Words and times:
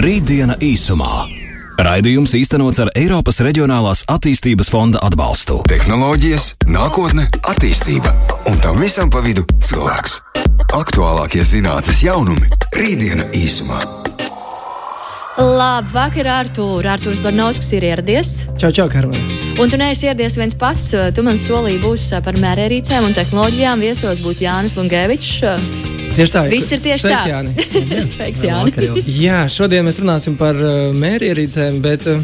Rītdiena 0.00 0.54
īsumā. 0.64 1.26
Raidījums 1.84 2.32
īstenots 2.38 2.78
ar 2.80 2.88
Eiropas 2.96 3.42
Reģionālās 3.44 4.06
attīstības 4.08 4.70
fonda 4.72 5.02
atbalstu. 5.04 5.58
Tehnoloģijas, 5.68 6.46
nākotne, 6.72 7.26
attīstība 7.50 8.14
un 8.48 8.56
tam 8.64 8.80
visam 8.80 9.12
pa 9.12 9.20
vidu 9.20 9.44
cilvēks. 9.60 10.16
Aktuālākie 10.78 11.44
zinātnes 11.44 12.00
jaunumi- 12.06 12.48
Rītdiena 12.80 13.28
īsumā. 13.36 13.82
Labvakar, 15.36 16.32
Artur! 16.32 16.86
Arturs 16.86 17.20
Barnovskis 17.20 17.72
ir 17.76 17.90
ieradies. 17.92 18.46
Čau, 18.56 18.72
čau, 18.72 18.88
Karmen! 18.88 19.20
Un 19.60 19.68
tu 19.68 19.76
neesi 19.76 20.08
ieradies 20.08 20.36
viens 20.40 20.56
pats. 20.56 20.94
Tu 21.12 21.22
man 21.22 21.36
solīji 21.36 21.84
būs 21.84 22.08
par 22.24 22.40
mērierīcēm 22.40 23.04
un 23.04 23.12
tehnoloģijām. 23.12 23.84
Viesos 23.84 24.24
būs 24.24 24.40
Jānis 24.40 24.80
Lungevičs. 24.80 25.99
Tieši 26.10 26.32
tā, 26.34 26.44
Viss 26.50 26.72
ir 26.74 26.82
tieši 26.84 27.06
Sveiks, 27.06 27.24
tā. 27.24 27.30
Jāni. 27.30 27.54
Sveiks, 28.10 28.44
Jāni. 28.44 29.02
Jā, 29.20 29.40
šodien 29.52 29.86
mēs 29.86 30.00
runāsim 30.02 30.36
par 30.40 30.58
uh, 30.58 30.90
mērierīcēm, 30.96 31.80
bet 31.84 32.06
uh, 32.10 32.22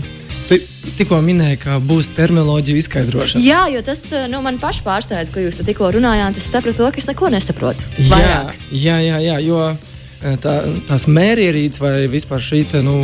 tu 0.48 0.58
tikko 0.98 1.20
minēji, 1.24 1.60
ka 1.64 1.78
būs 1.82 2.10
terminoloģija 2.16 2.82
izskaidrošana. 2.82 3.44
Jā, 3.44 3.64
jo 3.72 3.82
tas 3.86 4.04
nu, 4.32 4.42
man 4.44 4.60
pašu 4.62 4.84
pārsteidz, 4.86 5.32
ko 5.34 5.44
jūs 5.44 5.62
tikko 5.66 5.92
runājāt. 5.96 6.41
Es 6.41 6.48
sapratu, 6.52 6.82
to, 6.82 6.91
ka 6.92 7.02
es 7.02 7.08
neko 7.10 7.30
nesaprotu. 7.34 7.88
Jā, 7.98 8.10
Vairāk. 8.14 8.56
jā, 8.70 8.98
jā, 9.06 9.20
jā, 9.30 9.38
jo 9.46 9.62
uh, 9.70 10.36
tā, 10.42 10.58
tās 10.91 11.06
mērierīces 11.10 11.82
vai 11.82 11.94
vispār 12.12 12.42
šī 12.42 12.64
te, 12.72 12.82
nu, 12.86 12.98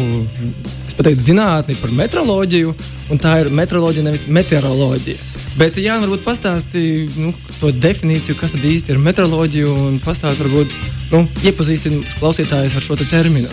es 0.92 0.98
pateiktu, 0.98 1.24
zinātne 1.24 1.77
par 1.80 1.92
meteoroloģiju, 1.96 2.73
un 3.12 3.20
tā 3.20 3.38
ir 3.42 3.52
meteoroloģija, 3.55 4.06
nevis 4.06 4.28
meteoroloģija. 4.28 5.28
Bet, 5.59 5.77
jā, 5.80 5.98
varbūt 6.01 6.24
pastāstīja 6.24 7.09
nu, 7.20 7.32
to 7.59 7.73
definīciju, 7.77 8.37
kas 8.41 8.55
tad 8.55 8.65
īsti 8.65 8.95
ir 8.95 9.02
meteoroloģija, 9.05 9.68
un 9.73 10.01
pastāstīja, 10.05 10.48
varbūt 10.48 10.77
nu, 11.12 11.24
iepazīstināt 11.48 12.18
klausītājus 12.20 12.77
ar 12.77 12.87
šo 12.87 12.96
te 13.01 13.09
terminu. 13.09 13.52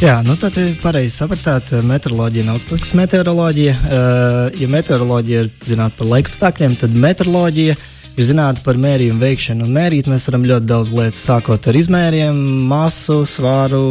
Jā, 0.00 0.22
nu 0.24 0.32
tad 0.40 0.56
ir 0.56 0.78
pareizi 0.80 1.12
sapratāt, 1.12 1.74
meteoroloģija 1.84 2.46
nav 2.46 2.62
kas 2.64 2.94
meteoroloģija. 2.96 3.74
Uh, 3.76 4.60
ja 4.60 4.68
meteoroloģija 4.72 5.42
ir 5.44 5.50
zinātnē 5.68 5.98
par 5.98 6.08
laikapstākļiem, 6.14 6.78
tad 6.80 6.96
meteoroloģija 6.96 7.74
ir 7.76 7.88
zinātnē 8.18 8.64
par 8.64 8.78
mērījumu 8.80 9.20
veikšanu. 9.22 9.66
Un 9.66 9.74
mērīt 9.76 10.08
mēs 10.10 10.26
varam 10.28 10.46
ļoti 10.48 10.68
daudz 10.68 10.92
lietas, 10.96 11.22
sākot 11.28 11.68
ar 11.70 11.78
izmēriem, 11.78 12.36
masu, 12.70 13.22
svāru, 13.28 13.82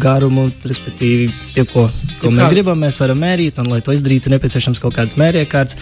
garumu, 0.00 0.48
respektīvi, 0.64 1.30
jebko, 1.56 1.88
ko 2.22 2.32
mēs 2.34 2.52
gribam, 2.54 2.80
mēs 2.82 3.00
varam 3.02 3.20
mērīt. 3.24 3.60
Un, 3.62 3.72
lai 3.72 3.80
to 3.84 3.96
izdarītu, 3.96 4.30
ir 4.30 4.38
nepieciešams 4.38 4.82
kaut 4.82 4.96
kāds 4.98 5.18
mēriekārts. 5.20 5.78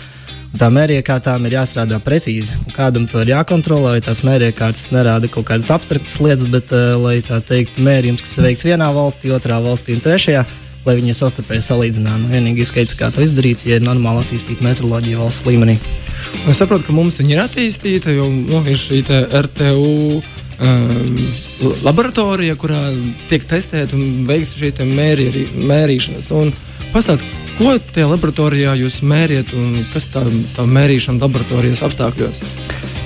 Tām 0.57 0.77
mēriekārtām 0.79 1.45
ir 1.45 1.59
jāstrādā 1.59 1.99
precīzi. 2.01 2.55
Kādam 2.73 3.05
to 3.11 3.21
ir 3.21 3.35
jākontrolē, 3.35 3.97
lai 3.97 4.05
tās 4.05 4.23
mēriekārtas 4.25 4.89
nerāda 4.95 5.29
kaut 5.29 5.51
kādas 5.51 5.69
abstraktas 5.75 6.17
lietas, 6.23 6.47
bet 6.49 6.73
uh, 6.73 6.95
lai 7.03 7.19
tā 7.27 7.43
teikt, 7.45 7.77
mērījums, 7.83 8.23
kas 8.25 8.39
ir 8.39 8.47
veikts 8.47 8.65
vienā 8.65 8.89
valstī, 8.95 9.35
otrā 9.37 9.59
valstī 9.61 9.99
un 9.99 10.05
trešajā, 10.07 10.47
lai 10.87 10.97
viņi 11.01 11.15
savstarpēji 11.19 11.65
salīdzināmi. 11.67 12.31
Vienīgais 12.33 12.73
veids, 12.77 12.95
kā 12.99 13.11
to 13.15 13.25
izdarīt, 13.25 13.67
ja 13.67 13.81
ir 13.81 13.87
normāli 13.87 14.23
attīstīta 14.23 14.65
metroloģija 14.67 15.21
valsts 15.21 15.47
līmenī. 15.49 15.77
Es 16.51 16.61
saprotu, 16.63 16.89
ka 16.89 16.97
mums 16.97 17.21
ir 17.23 17.43
attīstīta, 17.43 18.15
jo 18.15 18.31
nu, 18.31 18.63
ir 18.67 18.81
šī 18.81 19.03
RTU. 19.47 20.23
Um, 20.57 21.19
laboratorija, 21.85 22.55
kurā 22.57 22.79
tiek 23.29 23.45
testēta 23.45 23.93
un 23.93 24.25
veikts 24.29 24.55
šīs 24.57 24.81
mēri, 24.89 25.45
mērīšanas. 25.69 26.31
Un 26.33 26.55
pastāst, 26.95 27.27
ko 27.59 27.77
tajā 27.93 28.09
laboratorijā 28.09 28.73
jūs 28.81 29.03
mēriet 29.05 29.53
un 29.59 29.77
kas 29.93 30.09
tā, 30.15 30.25
tā 30.57 30.65
mērīšana 30.65 31.21
laboratorijas 31.27 31.85
apstākļos? 31.91 32.41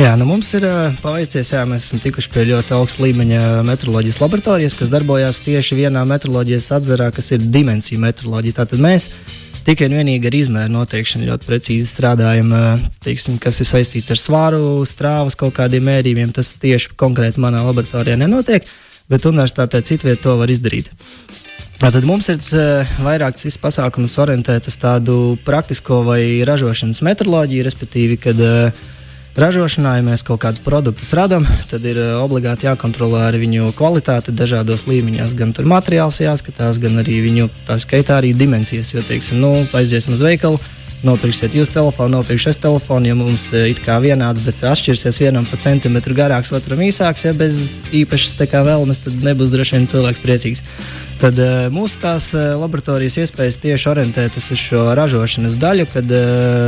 Jā, 0.00 0.14
nu 0.16 0.24
mums 0.24 0.48
ir 0.56 0.64
paveicies, 1.02 1.50
jā, 1.52 1.60
mēs 1.68 1.84
esam 1.84 2.00
tikuši 2.00 2.30
pie 2.32 2.46
ļoti 2.48 2.72
augsta 2.72 3.02
līmeņa 3.04 3.40
metroloģijas 3.68 4.16
laboratorijas, 4.22 4.72
kas 4.78 4.88
darbojas 4.88 5.42
tieši 5.44 5.76
vienā 5.76 6.06
metroloģijas 6.08 6.70
atzarā, 6.78 7.10
kas 7.12 7.26
ir 7.36 7.42
dimensiju 7.52 8.00
metroloģija. 8.00 8.56
Tātad 8.62 8.80
mēs 8.80 9.10
tikai 9.66 9.90
un 9.90 9.98
vienīgi 9.98 10.30
ar 10.30 10.36
izmēru 10.38 10.72
noteikšanu 10.72 11.28
ļoti 11.28 11.48
precīzi 11.50 11.90
strādājam, 11.90 12.54
teiksim, 13.04 13.36
kas 13.44 13.60
ir 13.60 13.68
saistīts 13.68 14.14
ar 14.14 14.20
svāru, 14.22 14.60
strāvas 14.88 15.36
kaut 15.36 15.52
kādiem 15.58 15.84
mērījumiem. 15.91 16.32
Tas 16.32 16.54
tieši 16.62 16.94
konkrēti 16.96 17.42
manā 17.44 17.60
laboratorijā 17.66 18.16
nenotiek, 18.22 18.64
bet 19.12 19.28
universitātē 19.28 19.82
citvietā 19.84 20.22
to 20.25 20.38
var 20.41 20.48
izdarīt. 20.54 20.88
Tad 21.76 22.08
mums 22.08 22.30
ir 22.32 22.41
vairāk 23.04 23.36
šis 23.41 23.60
pasākums 23.60 24.16
orientēts 24.25 24.72
uz 24.72 24.78
tādu 24.80 25.19
praktisko 25.44 26.00
vai 26.08 26.22
ražošanas 26.48 27.02
metroloģiju, 27.04 27.66
respektīvi, 27.69 28.19
kad 28.25 28.41
uh, 28.46 28.88
ražošanā, 29.38 29.96
ja 29.98 30.04
mēs 30.06 30.24
kaut 30.26 30.41
kādus 30.42 30.62
produktus 30.64 31.12
radām, 31.16 31.46
tad 31.70 31.84
ir 31.86 32.00
uh, 32.00 32.16
obligāti 32.24 32.66
jākontrolē 32.66 33.26
arī 33.28 33.44
viņu 33.44 33.70
kvalitāte 33.78 34.34
dažādos 34.34 34.86
līmeņos. 34.91 35.36
Gan 35.38 35.54
tur 35.56 35.68
materiāls 35.70 36.20
jāskatās, 36.22 36.80
gan 36.82 36.98
arī 37.02 37.20
viņu 37.26 37.50
tā 37.69 37.78
skaitā 37.82 38.19
arī 38.19 38.34
dimensijas. 38.34 38.94
Jo, 38.94 39.04
teiksim, 39.06 39.40
nu, 39.42 39.52
aiziesim 39.76 40.16
uz 40.16 40.24
veikalu, 40.24 40.60
nopirksiet 41.06 41.55
jūs 41.56 41.71
telefonu, 41.72 42.19
nopirkšu 42.19 42.50
es 42.53 42.59
telefonu, 42.61 43.11
ja 43.11 43.16
mums 43.16 43.47
ir 43.56 43.78
kā 43.81 43.97
vienāds, 44.03 44.43
bet 44.44 44.65
atšķirsies 44.69 45.21
vienam 45.22 45.47
pa 45.49 45.59
centimetru 45.61 46.16
garāks, 46.16 46.53
otram 46.56 46.83
īsāks, 46.84 47.25
ja 47.28 47.33
bez 47.37 47.78
īpašas 47.97 48.37
vēlmes, 48.38 49.00
tad 49.05 49.22
nebūs 49.25 49.53
droši 49.55 49.77
vien 49.77 49.88
cilvēks 49.91 50.22
priecīgs. 50.25 50.65
Tad 51.21 51.37
uh, 51.37 51.66
mūsu 51.72 51.99
tās 52.00 52.31
uh, 52.33 52.55
laboratorijas 52.56 53.19
iespējas 53.21 53.59
tieši 53.61 53.88
orientētas 53.93 54.50
uz 54.55 54.61
šo 54.61 54.87
ražošanas 54.97 55.59
daļu, 55.61 55.87
kad 55.93 56.15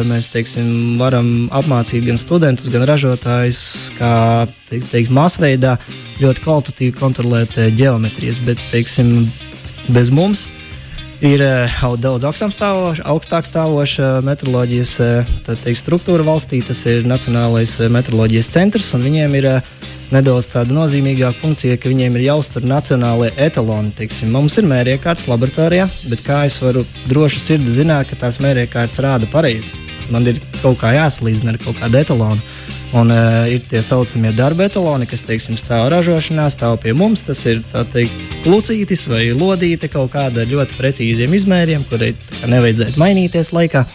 mēs 0.09 0.29
teiksim, 0.33 0.99
varam 1.01 1.49
apmācīt 1.53 2.05
gan 2.05 2.21
studentus, 2.21 2.69
gan 2.73 2.85
ražotājus, 2.89 3.63
kā 3.97 4.15
teikt, 4.69 4.91
teikt, 4.93 5.15
masveidā 5.17 5.79
ļoti 6.21 6.45
kvalitatīvi 6.45 6.97
kontrolēt 7.01 7.57
geometrijas. 7.79 8.43
Bet 8.45 8.61
teiksim, 8.73 9.31
bez 9.89 10.13
mums 10.13 10.45
ir 11.23 11.43
uh, 11.47 11.85
daudz 12.03 12.27
augstāk 12.27 12.53
stāvoša, 12.55 13.05
augstāk 13.09 13.47
stāvoša 13.47 14.09
meteoroloģijas 14.27 14.93
uh, 15.03 15.33
teikt, 15.47 15.79
struktūra 15.81 16.27
valstī. 16.27 16.63
Tas 16.67 16.83
ir 16.91 17.07
Nacionālais 17.09 17.77
meteoroloģijas 17.93 18.51
centrs, 18.53 18.91
un 18.97 19.07
viņiem 19.07 19.39
ir 19.39 19.49
nedaudz 20.13 20.51
tāda 20.53 20.75
nozīmīgāka 20.77 21.39
funkcija, 21.41 21.79
ka 21.81 21.93
viņiem 21.93 22.19
ir 22.19 22.27
jāuztur 22.27 22.67
nacionālajie 22.67 23.37
etaloni. 23.47 23.95
Teiksim, 24.03 24.35
mums 24.35 24.59
ir 24.61 24.69
mēriekārtas 24.71 25.31
laboratorijā, 25.31 25.89
bet 26.11 26.27
kā 26.27 26.45
es 26.51 26.61
varu 26.65 26.85
droši 27.09 27.47
sirdi 27.47 27.81
zināt, 27.81 28.11
ka 28.11 28.25
tās 28.27 28.43
mēriekārtas 28.43 29.03
rāda 29.07 29.31
pareizi? 29.33 29.92
Man 30.11 30.27
ir 30.27 30.41
kaut 30.63 30.81
kā 30.81 30.95
jāsalīdzina 30.97 31.55
ar 31.55 31.59
kaut 31.63 31.79
kādu 31.81 32.01
etalonu. 32.01 32.41
Un 32.99 33.13
uh, 33.13 33.45
ir 33.49 33.63
tie 33.69 33.81
saucamie 33.85 34.35
darba 34.37 34.67
etaloni, 34.69 35.07
kas 35.09 35.25
teiksim, 35.25 35.57
stāv 35.61 35.87
ražošanā, 35.95 36.49
stāv 36.53 36.77
pie 36.83 36.93
mums. 36.97 37.25
Tas 37.25 37.41
ir 37.49 37.63
teikt, 37.95 38.41
klucītis 38.45 39.07
vai 39.09 39.29
lodīte 39.37 39.89
kaut 39.93 40.13
kāda 40.13 40.43
ar 40.43 40.51
ļoti 40.51 40.77
precīziem 40.81 41.39
izmēriem, 41.39 41.87
kurai 41.89 42.13
nevajadzētu 42.51 43.01
mainīties 43.01 43.55
laikā. 43.57 43.87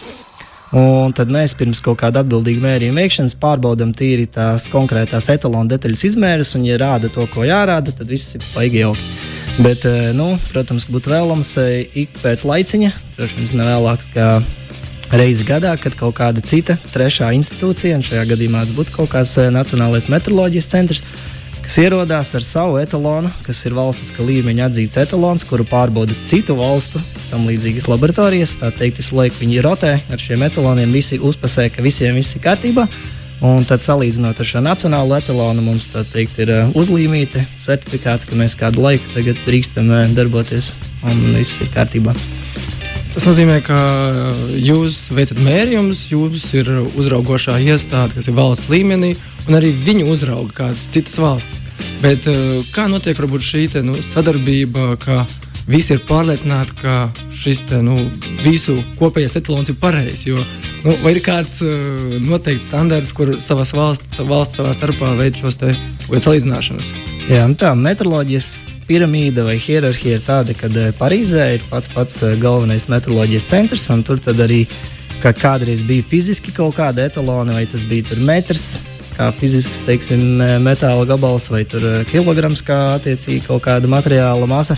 Un 0.75 1.13
tad 1.15 1.29
mēs 1.31 1.53
pirms 1.55 1.79
kaut 1.83 2.01
kāda 2.01 2.25
atbildīga 2.25 2.59
mērījuma 2.65 2.99
veikšanas 2.99 3.37
pārbaudām 3.39 3.93
tīri 3.95 4.25
tās 4.27 4.65
konkrētās 4.67 5.29
etalona 5.31 5.71
detaļas 5.71 6.03
izmēras, 6.09 6.51
un, 6.59 6.65
ja 6.67 6.75
rāda 6.81 7.07
to, 7.13 7.23
ko 7.31 7.45
jārāda, 7.47 7.93
tad 7.95 8.11
viss 8.11 8.35
ir 8.35 8.43
baigi 8.51 8.81
jauki. 8.83 9.05
Bet, 9.63 9.87
nu, 10.13 10.33
protams, 10.51 10.85
būtu 10.91 11.09
vēlams 11.09 11.55
ik 11.97 12.19
pēc 12.21 12.43
laiciņa, 12.45 12.91
droši 13.15 13.39
vien 13.39 13.61
nevēlāks, 13.61 14.09
kā 14.11 14.27
reizi 15.11 15.45
gadā, 15.47 15.73
kad 15.79 15.95
kaut 15.97 16.17
kāda 16.19 16.43
cita, 16.43 16.77
trešā 16.91 17.31
institūcija, 17.37 17.97
un 17.97 18.05
šajā 18.05 18.25
gadījumā 18.33 18.65
tas 18.65 18.75
būtu 18.75 18.95
kaut 18.95 19.11
kāds 19.13 19.35
Nacionālais 19.53 20.09
meteoroloģijas 20.11 20.71
centrs, 20.71 21.03
kas 21.63 21.77
ierodās 21.83 22.33
ar 22.37 22.43
savu 22.45 22.77
etalonu, 22.79 23.31
kas 23.43 23.59
ir 23.67 23.75
valstiska 23.75 24.23
līmeņa 24.23 24.69
atzīts 24.69 24.99
etalons, 25.03 25.43
kuru 25.47 25.65
pārbauda 25.67 26.15
citu 26.29 26.55
valstu 26.59 27.01
tam 27.27 27.47
līdzīgas 27.49 27.89
laboratorijas. 27.91 28.55
Tā 28.61 28.71
teikt, 28.71 29.01
visu 29.01 29.19
laiku 29.19 29.41
viņi 29.43 29.61
rotē 29.65 29.93
ar 29.99 30.23
šiem 30.23 30.47
etaloniem, 30.47 30.95
visi 30.95 31.19
uzpasē, 31.19 31.69
ka 31.75 31.85
visiem 31.85 32.15
viss 32.19 32.39
ir 32.39 32.43
kārtībā. 32.47 32.87
Un 33.47 33.67
tad, 33.69 33.83
salīdzinot 33.85 34.39
ar 34.41 34.49
šo 34.49 34.63
nacionālo 34.65 35.19
etalonu, 35.19 35.61
mums 35.61 35.91
teikt, 35.93 36.39
ir 36.41 36.55
uzlīmīta 36.71 37.43
certifikāts, 37.59 38.25
ka 38.25 38.39
mēs 38.39 38.57
kādu 38.57 38.87
laiku 38.87 39.27
drīkstam 39.45 39.93
darboties 40.17 40.73
un 41.05 41.33
viss 41.35 41.61
ir 41.61 41.73
kārtībā. 41.75 42.15
Tas 43.17 43.25
nozīmē, 43.25 43.55
ka 43.65 43.75
jūs 44.61 45.07
veicat 45.09 45.39
mērījumus, 45.41 46.03
jums 46.11 46.43
ir 46.53 46.67
uzraugošā 46.85 47.55
iestāde, 47.65 48.13
kas 48.13 48.27
ir 48.29 48.35
valsts 48.37 48.69
līmenī, 48.69 49.15
un 49.49 49.57
arī 49.57 49.71
viņi 49.73 50.05
uzrauga 50.05 50.53
kādas 50.59 50.83
citas 50.93 51.17
valstis. 51.17 51.63
Bet 52.03 52.29
kā 52.75 52.85
notiek 52.85 53.17
varbūt, 53.17 53.41
šī 53.41 53.63
te, 53.73 53.81
nu, 53.81 53.97
sadarbība, 54.05 54.91
ka 55.01 55.23
visi 55.67 55.95
ir 55.95 56.03
pārliecināti, 56.07 56.75
ka 56.81 56.95
šis 57.35 57.61
te, 57.69 57.81
nu, 57.83 57.95
visu 58.45 58.77
kopējais 58.99 59.37
etalons 59.41 59.71
ir 59.71 59.77
pareizs? 59.81 60.25
Nu, 60.83 60.95
vai 61.03 61.13
ir 61.15 61.21
kāds 61.25 61.59
uh, 61.65 62.17
noteikts 62.23 62.69
standarts, 62.69 63.13
kur 63.15 63.35
savas 63.43 63.73
valsts, 63.75 64.21
valsts 64.23 64.61
savā 64.61 64.73
starpā 64.77 65.13
veids 65.19 65.43
šos 65.43 65.59
salīdzināšanas? 65.59 66.93
Jā, 67.27 67.43
nu 67.49 67.57
tā 67.59 67.73
meteoroloģijas 67.77 68.51
piramīda 68.87 69.43
vai 69.47 69.57
hierarhija 69.59 70.19
ir 70.19 70.23
tāda, 70.23 70.55
ka 70.55 70.71
Parīzē 70.97 71.49
ir 71.57 71.65
pats 71.69 71.91
pats 71.91 72.21
galvenais 72.39 72.87
meteoroloģijas 72.87 73.49
centrs, 73.49 73.89
un 73.91 74.05
tur 74.07 74.21
arī 74.31 74.63
kādreiz 75.21 75.81
bija 75.83 76.05
fiziski 76.07 76.53
kaut 76.55 76.77
kāda 76.77 77.07
etalona, 77.09 77.57
vai 77.57 77.65
tas 77.69 77.83
bija 77.87 78.17
metrs. 78.23 78.77
Kā 79.17 79.31
fizisks, 79.33 79.79
teiksim, 79.81 80.37
metāla 80.61 81.07
gabals 81.09 81.47
vai 81.49 81.63
kilograms, 81.65 82.61
kā 82.61 82.99
attiecīgi 82.99 83.47
kaut 83.47 83.63
kāda 83.65 83.89
materiāla 83.89 84.45
masa. 84.45 84.77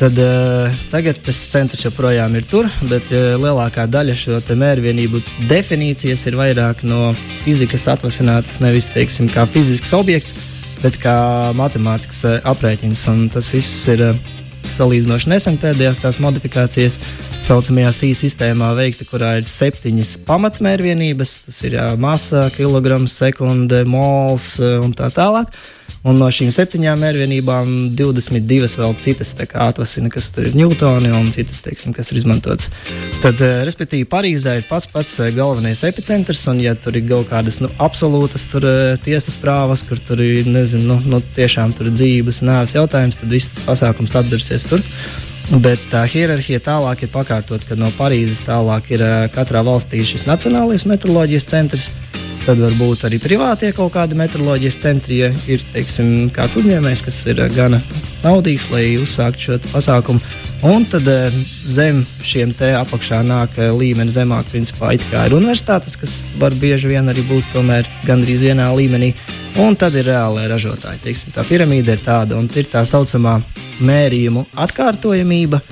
Tad, 0.00 0.16
uh, 0.16 0.72
tagad 0.88 1.18
tas 1.20 1.36
centrs 1.52 1.82
joprojām 1.84 2.32
ir 2.38 2.46
tur, 2.48 2.64
bet 2.88 3.10
uh, 3.12 3.34
lielākā 3.36 3.84
daļa 3.84 4.14
šo 4.16 4.38
mērvienību 4.56 5.18
definīcijas 5.50 6.22
ir 6.30 6.38
vairāk 6.40 6.80
no 6.88 7.10
fizikas 7.42 7.84
atvasinātas, 7.92 8.62
nevis 8.64 8.88
teiksim, 8.94 9.28
kā 9.28 9.44
fizisks 9.44 9.92
objekts, 9.92 10.32
bet 10.80 10.96
kā 11.02 11.12
matemātisks 11.58 12.22
uh, 12.24 12.38
aprēķins. 12.48 13.02
Un 13.12 13.26
tas 13.34 13.50
viss 13.52 13.82
ir 13.92 14.06
salīdzinoši 14.72 15.28
nesen 15.34 15.58
pēdējās 15.60 16.00
tās 16.00 16.16
modifikācijas 16.24 16.96
saucamajā 17.44 17.90
SI 17.98 18.14
sistēmā 18.22 18.70
veikta, 18.78 19.04
kurā 19.04 19.34
ir 19.42 19.44
septiņas 19.50 20.14
pamatmērvienības. 20.24 21.34
Tas 21.44 21.60
ir 21.68 21.76
masa, 22.00 22.46
kilograms, 22.56 23.20
sekunde, 23.20 23.84
mols 23.84 24.54
un 24.64 24.96
tā 24.96 25.12
tālāk. 25.12 25.52
Un 26.00 26.16
no 26.16 26.30
šīm 26.32 26.48
septiņām 26.54 27.02
mērvienībām 27.02 27.72
22 27.96 28.68
vēl 28.80 28.94
citas 29.02 29.34
atvasina, 29.36 30.08
kas 30.12 30.30
tur 30.32 30.46
ir 30.48 30.56
Newtoni 30.56 31.10
un 31.12 31.28
citas, 31.34 31.60
teiksim, 31.66 31.92
kas 31.96 32.08
ir 32.12 32.22
izmantotas. 32.22 32.70
Tad, 33.20 33.40
eh, 33.44 33.60
respektīvi, 33.68 34.08
Parīzē 34.08 34.56
ir 34.56 34.64
pats 34.68 34.88
pats 34.88 35.18
eh, 35.20 35.28
galvenais 35.36 35.84
epicentrs, 35.84 36.46
un 36.48 36.62
ja 36.64 36.72
tur 36.74 36.96
ir 36.96 37.04
kaut 37.08 37.28
kādas 37.28 37.60
nu, 37.60 37.68
absolūtas 37.76 38.48
tur, 38.48 38.64
eh, 38.64 38.96
tiesas 39.04 39.36
prāvas, 39.40 39.84
kur 39.86 40.00
tur 40.00 40.24
ir, 40.24 40.48
nezinu, 40.48 40.88
nu, 40.88 41.00
nu, 41.16 41.20
tiešām 41.36 41.76
tur 41.76 41.92
dzīves 41.92 42.40
un 42.40 42.54
nāves 42.54 42.76
jautājums, 42.78 43.20
tad 43.20 43.36
viss 43.36 43.52
tas 43.52 43.66
pasākums 43.68 44.16
atdarsies 44.16 44.64
tur. 44.72 44.80
Bet 45.50 45.82
tā 45.92 46.06
hierarhija 46.08 46.62
tālāk 46.64 47.04
ir 47.04 47.12
pakārtot, 47.12 47.64
ka 47.66 47.76
no 47.76 47.92
Parīzes 47.98 48.44
tālāk 48.46 48.92
ir 48.94 49.04
katrā 49.34 49.64
valstī 49.66 50.00
šis 50.06 50.28
Nacionālais 50.28 50.86
meteoroloģijas 50.88 51.50
centrs. 51.50 51.90
Tad 52.50 52.58
var 52.58 52.72
būt 52.74 53.04
arī 53.06 53.20
privātie 53.22 53.68
kaut 53.70 53.92
kādi 53.94 54.16
meteoroloģijas 54.18 54.78
centri, 54.82 55.20
ja 55.20 55.28
ir 55.46 55.62
teiksim, 55.70 56.32
kāds 56.34 56.56
uzņēmējs, 56.58 57.02
kas 57.06 57.18
ir 57.30 57.38
gana 57.54 57.78
naudīgs, 58.24 58.64
lai 58.72 58.96
uzsāktu 58.98 59.44
šo 59.44 59.58
pasākumu. 59.70 60.18
Un 60.66 60.82
tad 60.90 61.06
zem 61.62 62.00
šiem 62.26 62.50
te 62.58 62.72
apakšā 62.74 63.20
nāk 63.22 63.54
līmenis 63.78 64.16
zemāk, 64.16 64.48
principā 64.50 64.96
it 64.96 65.06
kā 65.12 65.28
ir 65.28 65.36
universitātes, 65.38 65.94
kas 66.00 66.16
var 66.42 66.56
bieži 66.58 66.90
vien 66.90 67.12
arī 67.12 67.22
būt 67.28 67.52
tomēr 67.54 67.86
gandrīz 68.08 68.42
vienā 68.48 68.66
līmenī. 68.74 69.12
Un 69.62 69.78
tad 69.78 69.94
ir 69.94 70.10
reālai 70.10 70.48
ražotāji. 70.50 71.04
Teiksim, 71.06 71.30
tā 71.36 71.46
piramīda 71.46 71.94
ir 71.94 72.02
tāda, 72.02 72.40
un 72.40 72.50
ir 72.50 72.66
tā 72.72 72.82
saucamā 72.82 73.36
mērījumu 73.78 74.48
atkārtojamība 74.66 75.62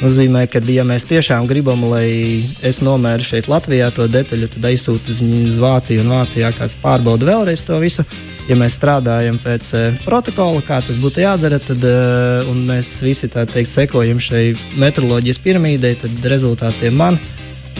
nozīmē, 0.00 0.44
ka, 0.50 0.60
ja 0.70 0.84
mēs 0.86 1.06
tiešām 1.08 1.46
gribam, 1.50 1.84
lai 1.90 2.42
es 2.66 2.80
nomēru 2.84 3.24
šeit 3.26 3.48
Latvijā 3.50 3.90
to 3.94 4.06
detaļu, 4.10 4.48
tad 4.54 4.68
aizsūtu 4.70 5.14
uz 5.14 5.58
Vāciju 5.62 6.04
un 6.04 6.12
Vācijā 6.14 6.50
kāds 6.56 6.76
pārbauda 6.82 7.28
vēlreiz 7.30 7.64
to 7.66 7.78
visu. 7.82 8.06
Ja 8.48 8.58
mēs 8.60 8.76
strādājam 8.76 9.38
pēc 9.40 9.70
uh, 9.72 10.02
protokola, 10.04 10.60
kā 10.66 10.82
tas 10.84 10.98
būtu 11.00 11.22
jādara, 11.22 11.60
tad 11.62 11.80
uh, 11.88 12.50
mēs 12.68 12.98
visi 13.04 13.30
tā 13.32 13.46
teikt 13.48 13.72
sekojam 13.72 14.20
šai 14.20 14.50
metroloģijas 14.82 15.40
piramīdai, 15.46 15.94
tad 16.02 16.28
rezultātiem 16.34 16.98
man 17.00 17.20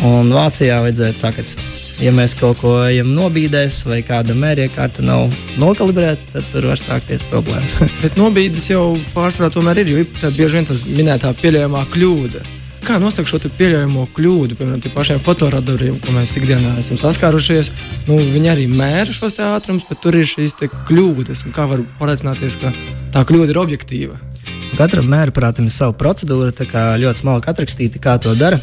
un 0.02 0.32
Vācijā 0.34 0.80
vajadzētu 0.82 1.22
sakrast. 1.22 1.62
Ja 2.02 2.10
mēs 2.10 2.34
kaut 2.34 2.58
ko 2.58 2.72
ejam 2.88 3.12
nobīdēs, 3.14 3.84
vai 3.86 4.00
kāda 4.06 4.34
mēriekārta 4.34 5.04
nav 5.06 5.30
nokalibrēta, 5.62 6.26
tad 6.32 6.50
tur 6.50 6.66
var 6.72 6.80
sākties 6.80 7.22
problēmas. 7.30 7.76
Bet 8.02 8.18
nobīdes 8.18 8.66
jau 8.72 8.96
pārsvarā 9.14 9.52
tomēr 9.54 9.84
ir, 9.84 9.92
jo 9.92 10.02
ir 10.02 10.34
bieži 10.34 10.58
vien 10.58 10.68
tas 10.68 10.82
minētā 10.88 11.30
pieļaujamā 11.38 11.86
kļūda. 11.94 12.44
Kā 12.84 12.98
nosakt 13.00 13.30
šo 13.30 13.38
pieļaujamo 13.40 14.02
kļūdu, 14.12 14.58
piemēram, 14.58 14.82
tiem 14.84 14.92
pašiem 14.92 15.22
fotoradariem, 15.24 15.96
ko 16.04 16.12
mēs 16.12 16.34
ikdienā 16.36 16.74
esam 16.82 16.98
saskārušies? 17.00 17.70
Nu, 18.10 18.18
viņi 18.18 18.50
arī 18.52 18.66
mēra 18.68 19.08
šos 19.08 19.38
ātrumus, 19.40 19.86
bet 19.88 20.02
tur 20.04 20.18
ir 20.18 20.28
šīs 20.28 20.52
kļūdas. 20.90 21.46
Kā 21.56 21.64
var 21.70 21.80
pārliecināties, 22.00 22.58
ka 22.60 22.74
tā 23.14 23.24
kļūda 23.24 23.54
ir 23.54 23.62
objektīva? 23.62 24.20
Katram 24.76 25.08
mērķim 25.08 25.70
ir 25.70 25.72
sava 25.72 25.96
procedūra, 25.96 26.52
tā 26.52 26.68
kā 26.68 26.90
ļoti 27.00 27.22
smalki 27.22 27.54
atrakstīta, 27.54 28.02
kā 28.04 28.18
to 28.20 28.36
dara. 28.36 28.60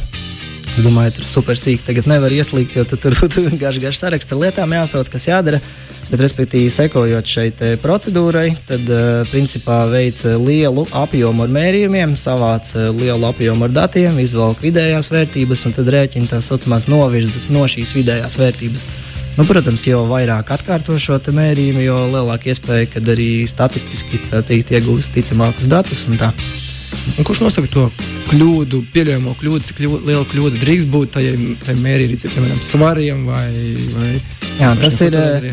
Es 0.72 0.86
domāju, 0.86 1.12
tur 1.18 1.26
super 1.28 1.58
sīki 1.60 1.84
tagad 1.84 2.06
nevar 2.08 2.32
ieslīgt, 2.32 2.78
jo 2.78 2.84
tur 2.88 3.12
būtu 3.18 3.44
garš, 3.60 3.76
garš 3.82 3.98
saraksts 4.00 4.32
ar 4.32 4.40
lietām 4.40 4.72
jāsauc, 4.72 5.10
kas 5.12 5.28
jādara. 5.28 5.60
Bet, 6.08 6.20
respektīvi, 6.20 6.70
sekojot 6.72 7.28
šai 7.28 7.44
procedūrai, 7.80 8.46
tad 8.68 8.88
uh, 8.88 9.22
principā 9.28 9.82
veic 9.92 10.18
lielu 10.40 10.86
apjomu 10.96 11.44
ar 11.44 11.52
mērījumiem, 11.52 12.16
savāc 12.20 12.72
uh, 12.76 12.88
lielu 12.96 13.28
apjomu 13.28 13.68
ar 13.68 13.76
datiem, 13.82 14.16
izvelk 14.20 14.64
vidējās 14.64 15.12
vērtības 15.12 15.68
un 15.68 15.76
tad 15.76 15.92
rēķina 15.92 16.32
tās 16.34 16.48
saucamās 16.48 16.88
novirzes 16.88 17.48
no 17.52 17.68
šīs 17.68 17.96
vidējās 18.00 18.40
vērtības. 18.40 18.88
Nu, 19.36 19.48
protams, 19.48 19.86
jo 19.88 20.02
vairāk 20.08 20.52
atkārto 20.56 20.98
šo 21.00 21.20
mērījumu, 21.32 21.84
jo 21.84 22.02
lielāka 22.12 22.52
iespēja, 22.52 22.90
ka 22.92 23.06
arī 23.12 23.30
statistiski 23.48 24.20
teikt, 24.32 24.72
iegūst 24.76 25.16
ticamākus 25.16 25.72
datus. 25.72 26.04
Un 27.18 27.26
kurš 27.26 27.42
nosaka 27.44 27.70
to 27.72 27.88
kļūdu, 28.30 28.82
pieļaujamo 28.94 29.34
kļūdu, 29.40 29.64
cik 29.68 29.82
ļu, 29.84 29.98
liela 30.06 30.24
kļūda 30.28 30.62
drīkst 30.62 30.90
būt 30.92 31.14
tajā, 31.16 31.34
tajā 31.64 31.78
mērījumā, 31.80 32.22
piemēram, 32.24 32.62
svariem 32.64 33.26
vai, 33.28 33.46
vai 33.96 34.14
Jā, 34.60 34.72
tas 34.80 34.98
ir. 35.04 35.16
Eh, 35.16 35.52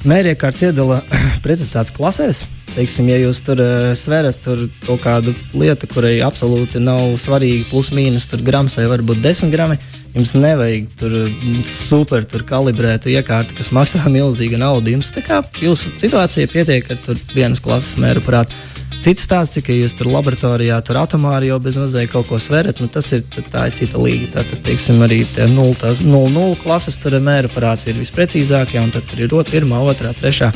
Mēriekārts 0.00 0.62
iedala 0.64 1.02
precizitātes 1.44 1.92
klasēs. 1.92 2.46
Teiksim, 2.70 3.08
ja 3.10 3.18
jūs 3.18 3.42
tur 3.44 3.58
uh, 3.60 3.90
sverat 3.98 4.38
tur 4.44 4.62
kaut 4.86 5.02
kādu 5.02 5.34
lietu, 5.58 5.88
kurai 5.90 6.14
absolūti 6.24 6.80
nav 6.80 7.18
svarīgi, 7.20 7.66
plus 7.68 7.90
mīnus 7.92 8.28
grams 8.46 8.78
vai 8.78 8.86
varbūt 8.92 9.20
10 9.24 9.52
grami, 9.52 9.76
jums 10.14 10.32
nevajag 10.38 10.86
tur 11.00 11.16
mm, 11.26 11.64
super 11.68 12.24
tur 12.30 12.46
kalibrētu 12.48 13.12
iekārtu, 13.12 13.58
kas 13.58 13.72
maksā 13.76 14.04
milzīgu 14.16 14.60
naudu. 14.62 14.94
Jums 14.94 15.12
tā 15.16 15.24
kā 15.26 15.42
jūsu 15.60 15.92
situācija 16.00 16.48
pietiek 16.52 16.88
ar 16.94 17.24
vienas 17.34 17.60
klases 17.60 17.98
mēru 18.00 18.24
prātu. 18.24 18.56
Cits 19.00 19.22
stāsts, 19.24 19.56
ka 19.64 19.72
jūs 19.72 19.94
tur 19.96 20.10
laboratorijā, 20.12 20.76
tur 20.84 20.98
atomāri 21.00 21.48
jau 21.48 21.56
bez 21.62 21.78
mazliet 21.80 22.10
kaut 22.12 22.26
ko 22.28 22.36
sverat, 22.36 22.82
nu, 22.82 22.88
tas 22.92 23.06
ir, 23.16 23.22
tā 23.48 23.62
ir 23.70 23.76
cita 23.78 23.96
līga. 23.96 24.28
Tātad, 24.34 24.60
teiksim, 24.66 25.00
arī 25.06 25.22
0,0 25.24 26.50
klases 26.60 27.00
tur 27.00 27.16
mēra 27.24 27.48
parāti 27.48 27.94
ir 27.94 28.00
visprecīzākie, 28.02 28.76
un 28.82 28.92
tad 28.92 29.08
tur 29.08 29.22
ir 29.24 29.32
1, 29.32 29.72
2, 29.72 29.94
3, 30.20 30.50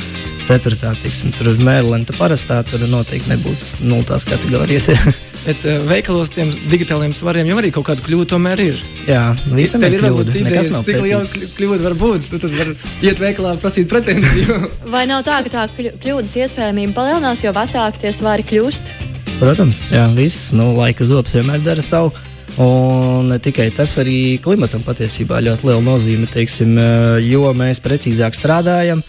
4. 0.44 0.93
Teiksim, 1.00 1.32
tur 1.32 1.55
ir 1.55 1.62
mēra 1.64 1.94
lenta 1.94 2.12
parastā, 2.19 2.61
tur 2.69 2.85
noteikti 2.85 3.32
nebūs 3.32 3.64
0 3.81 4.20
kategorijas. 4.29 4.91
Bet 5.46 5.64
uh, 5.64 5.81
veikalos 5.88 6.31
tiem 6.32 6.52
digitāliem 6.70 7.12
svariem 7.17 7.49
jau 7.49 7.56
arī 7.61 7.73
kaut 7.73 7.88
kāda 7.88 8.05
kļūda 8.05 8.29
tomēr 8.31 8.61
ir. 8.64 8.85
Jā, 9.08 9.23
visam 9.52 9.82
ir 9.85 9.99
kļūda. 10.00 10.37
Idejas, 10.41 10.70
cik 10.87 11.00
liela 11.05 11.49
kļūda 11.56 11.81
var 11.85 11.96
būt? 12.00 12.29
Tu 12.31 12.41
tad 12.41 12.55
var 12.56 12.70
iet 13.05 13.20
veikalā 13.20 13.52
un 13.56 13.61
prasīt 13.61 13.91
pretenziju. 13.93 14.56
Vai 14.93 15.05
nav 15.08 15.25
tā, 15.26 15.43
ka 15.44 15.52
tā 15.52 15.67
kļūdas 15.76 16.32
iespējamība 16.44 16.96
palielinās, 16.96 17.44
jo 17.44 17.52
vecāki 17.56 18.05
tie 18.06 18.14
svari 18.17 18.34
kļūst? 18.43 18.91
Protams, 19.39 19.79
jā, 19.93 20.05
viss, 20.17 20.53
nu, 20.57 20.73
laika 20.75 21.07
zobs 21.07 21.35
vienmēr 21.37 21.63
dara 21.63 21.83
savu. 21.83 22.11
Un 22.59 23.32
ne 23.32 23.41
tikai 23.43 23.67
tas, 23.75 23.97
arī 23.99 24.39
klimatam 24.43 24.85
patiesībā 24.87 25.41
ļoti 25.43 25.67
liela 25.67 25.82
nozīme. 25.82 26.29
Teiksim, 26.31 26.77
eh, 26.79 27.19
jo 27.27 27.51
mēs 27.55 27.82
precīzāk 27.82 28.35
strādājam, 28.35 29.03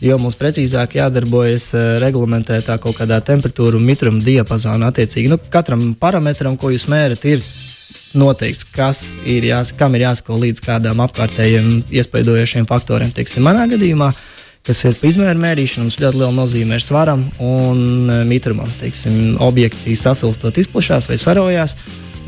jo 0.00 0.18
mums 0.18 0.36
precīzāk 0.36 0.98
jādarbojas 0.98 1.72
eh, 1.74 1.98
reglamentētā 2.04 2.76
kaut 2.80 2.98
kādā 3.00 3.22
temperatūra 3.24 3.76
un 3.76 3.84
mitruma 3.88 4.20
diapazonā. 4.20 4.92
Attiecīgi, 4.92 5.32
nu, 5.32 5.38
katram 5.50 5.94
parametram, 5.94 6.56
ko 6.60 6.70
jūs 6.74 6.88
mērat, 6.92 7.24
ir 7.24 7.40
noteikts, 8.14 8.66
kas 8.74 9.16
ir 9.24 9.46
jās, 9.48 9.72
kam 9.76 9.94
ir 9.94 10.04
jāsako 10.08 10.36
līdz 10.42 10.60
kādām 10.64 11.00
apkārtējiem 11.04 11.72
iespaidojošiem 11.88 12.68
faktoriem. 12.68 13.12
Teiksim, 13.16 13.44
manā 13.46 13.64
gadījumā, 13.70 14.10
kas 14.66 14.84
ir 14.84 14.98
izmēra 15.06 15.38
mērīšana, 15.40 15.86
mums 15.86 15.98
ļoti 16.00 16.20
liela 16.20 16.34
nozīme 16.36 16.76
ir 16.76 16.84
svaram 16.84 17.26
un 17.40 18.10
eh, 18.10 18.22
mitrumam. 18.28 18.70
Teiksim, 18.80 19.36
objekti 19.42 19.96
sasilstot 19.96 20.60
izplatās 20.60 21.10
vai 21.10 21.18
sarojās. 21.20 21.76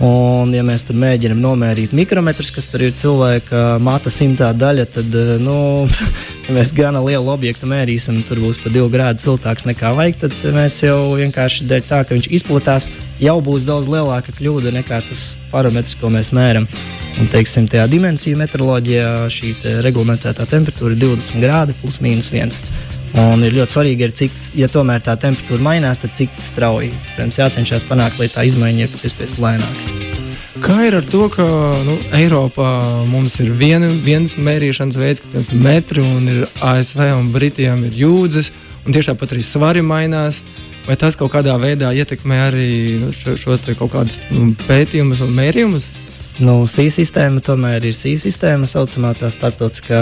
Un, 0.02 0.48
ja 0.56 0.62
mēs 0.64 0.86
mēģinām 0.88 1.38
nomērīt 1.44 1.92
mikrometrus, 1.94 2.48
kas 2.50 2.64
tur 2.72 2.82
ir 2.86 2.94
cilvēka 2.96 3.76
mata 3.84 4.10
simtā 4.10 4.48
daļa, 4.56 4.86
tad, 4.96 5.12
eh, 5.14 5.34
nu, 5.42 5.84
ja 6.46 6.56
mēs 6.56 6.72
gana 6.76 7.04
lielu 7.04 7.28
objektu 7.34 7.68
mērīsim, 7.70 8.22
tur 8.26 8.40
būs 8.42 8.62
pa 8.62 8.72
divu 8.72 8.88
grādu 8.92 9.22
siltāks 9.22 9.68
nekā 9.68 9.92
vajag, 9.98 10.18
tad 10.24 10.40
mēs 10.56 10.80
jau 10.86 11.12
vienkārši 11.20 11.68
dēļ 11.70 11.86
tā, 11.90 12.02
ka 12.08 12.16
viņš 12.16 12.32
izplatās, 12.40 12.88
jau 13.22 13.38
būs 13.44 13.68
daudz 13.68 13.92
lielāka 13.92 14.34
kļūda 14.40 14.74
nekā 14.80 15.04
tas 15.12 15.32
parametrs, 15.52 16.00
ko 16.00 16.10
mēs 16.16 16.32
mēram. 16.34 16.70
Un, 17.20 17.28
teiksim, 17.30 17.66
tajā 17.70 17.84
dimensiju 17.92 18.38
metroloģijā 18.40 19.10
šī 19.32 19.52
te 19.60 19.74
reglamentētā 19.84 20.46
temperatūra 20.48 20.94
ir 20.96 21.02
20 21.04 21.42
grādi 21.44 21.76
plus 21.82 22.00
mīnus 22.04 22.32
1. 22.32 22.56
Un 23.22 23.44
ir 23.44 23.52
ļoti 23.52 23.76
svarīgi, 23.76 24.06
ir, 24.06 24.14
cik, 24.16 24.38
ja 24.56 24.70
tomēr 24.72 25.02
tā 25.04 25.18
temperatūra 25.20 25.60
mainās, 25.66 26.00
tad 26.00 26.16
cik 26.16 26.38
strauji. 26.40 26.88
Mums 27.18 27.38
jācenšas 27.42 27.84
panākt, 27.88 28.16
lai 28.22 28.30
tā 28.32 28.46
izmaiņa 28.48 28.86
ir 28.86 28.92
pēc 28.94 29.10
iespējas 29.10 29.36
lēnāka. 29.42 30.10
Kā 30.62 30.78
ir 30.86 30.96
ar 30.96 31.04
to, 31.08 31.26
ka 31.32 31.44
nu, 31.84 31.98
Eiropā 32.16 32.70
mums 33.10 33.38
ir 33.44 33.52
viena, 33.56 33.88
viens 34.04 34.38
mērīšanas 34.40 34.98
veids, 35.00 35.22
ka 35.24 35.40
ir 35.40 35.62
metri, 35.64 36.04
un 36.04 36.28
ir 36.28 36.44
ASV 36.64 37.00
un 37.16 37.30
Britiem 37.34 37.86
ir 37.88 37.96
jūdzes, 38.02 38.52
un 38.86 38.96
tieši 38.96 39.12
tāpat 39.12 39.36
arī 39.36 39.44
svari 39.46 39.84
mainās. 39.84 40.42
Vai 40.86 40.96
tas 40.98 41.14
kaut 41.14 41.30
kādā 41.34 41.54
veidā 41.62 41.92
ietekmē 41.94 42.38
arī 42.48 42.70
nu, 42.98 43.12
šo, 43.14 43.36
šo 43.38 43.58
kaut 43.78 43.92
kādus 43.92 44.18
nu, 44.32 44.50
pētījumus 44.66 45.20
un 45.22 45.36
mērījumus? 45.36 45.86
Nu, 46.40 46.62
SI 46.64 46.86
sistēma 46.88 47.42
tomēr 47.44 47.84
ir 47.84 47.96
SI 47.96 48.14
sistēma, 48.16 48.64
tā 48.64 48.78
saucamā 48.78 49.10
tā 49.18 49.28
starptautiskā 49.32 49.98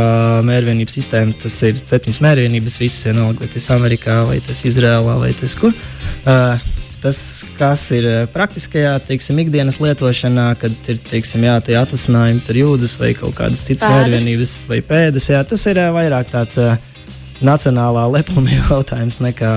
mērvienības 0.46 0.98
sistēma. 1.00 1.34
Tas 1.42 1.56
ir 1.66 1.80
septiņas 1.80 2.20
mērvienības, 2.22 2.76
visas 2.78 3.08
vienalga, 3.08 3.42
vai 3.42 3.48
tas 3.50 3.66
ir 3.66 3.74
Amerikā, 3.74 4.20
vai 4.28 4.38
tas 4.44 4.62
ir 4.62 4.70
Izrēlā, 4.70 5.16
vai 5.18 5.32
tas 5.34 5.56
kur. 5.58 5.74
Uh, 6.22 6.68
tas, 7.02 7.18
kas 7.58 7.88
ir 7.96 8.06
uh, 8.06 8.20
praktiskajā, 8.30 8.94
teiksim, 9.08 9.42
ikdienas 9.42 9.80
lietošanā, 9.82 10.46
kad 10.60 10.92
ir, 10.92 11.02
teiksim, 11.10 11.48
jā, 11.48 11.56
tie 11.66 11.80
atvasinājumi, 11.80 12.46
tur 12.46 12.62
jūdzes 12.62 12.94
vai 13.02 13.10
kaut 13.18 13.34
kādas 13.40 13.66
citas 13.66 13.90
mērvienības 13.90 14.54
vai 14.70 14.80
pēdas, 14.86 15.32
jā, 15.34 15.42
tas 15.42 15.66
ir 15.72 15.82
uh, 15.82 15.90
vairāk 15.98 16.30
tāds. 16.36 16.60
Uh, 16.60 16.78
nacionālā 17.40 18.02
lepuma 18.12 18.52
jautājums 18.68 19.16
nekā 19.24 19.50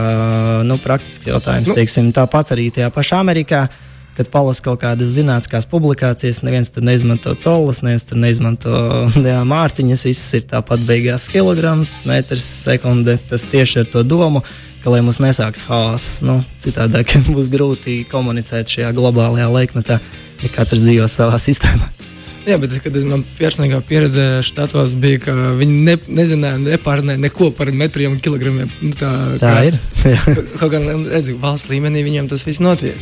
nu, 0.63 0.77
praktisks 0.79 1.27
jautājums. 1.27 1.67
Nu. 1.67 1.75
Teiksim, 1.75 2.13
tāpat 2.15 2.53
arī 2.55 2.69
tajā 2.71 2.87
pašā 2.95 3.19
Amerikā. 3.19 3.65
Kad 4.13 4.27
palasa 4.29 4.61
kaut 4.61 4.83
kādas 4.83 5.15
zinātniskās 5.15 5.65
publikācijas, 5.71 6.43
neviens 6.45 6.69
tur 6.69 6.85
neizmanto 6.85 7.33
colas, 7.41 7.81
neviens 7.81 8.05
tur 8.05 8.19
neizmanto 8.21 8.73
jā, 9.31 9.39
mārciņas. 9.49 10.05
Viss 10.09 10.35
ir 10.37 10.45
tāpat 10.51 10.85
beigās 10.85 11.25
kilograms, 11.33 12.03
metrs, 12.09 12.45
sekunde. 12.67 13.17
Tas 13.29 13.47
tieši 13.49 13.81
ar 13.81 13.89
to 13.95 14.05
domu, 14.05 14.43
ka 14.83 14.93
lai 14.93 15.01
mums 15.01 15.21
nesāks 15.23 15.65
haoss, 15.65 16.21
nu, 16.25 16.41
citādi 16.61 17.01
būs 17.33 17.49
grūti 17.53 18.03
komunicēt 18.11 18.69
šajā 18.69 18.93
globālajā 18.97 19.49
laikmetā, 19.49 19.99
ja 20.43 20.55
katrs 20.55 20.85
dzīvo 20.85 21.09
savā 21.09 21.41
sistēmā. 21.41 21.89
Jā, 22.43 22.57
bet 22.59 22.73
kad 22.83 22.95
man 23.07 23.21
personīgā 23.37 23.77
pieredze 23.87 24.41
štatos 24.43 24.91
bija, 24.99 25.21
ka 25.23 25.33
viņi 25.55 25.77
ne, 25.87 25.93
nezināja, 26.11 26.59
nepārnēja 26.59 27.21
neko 27.23 27.53
par 27.55 27.71
metriem 27.71 28.17
un 28.17 28.19
kilogramiem. 28.23 28.71
Nu, 28.83 28.91
tā, 28.99 29.11
tā 29.39 29.53
kā, 29.53 29.61
ir. 29.69 29.77
kaut 30.59 30.73
gan, 30.73 30.89
redzu, 31.07 31.37
valsts 31.39 31.71
līmenī 31.71 32.03
viņiem 32.03 32.27
tas 32.31 32.43
viss 32.43 32.59
notiek. 32.63 32.99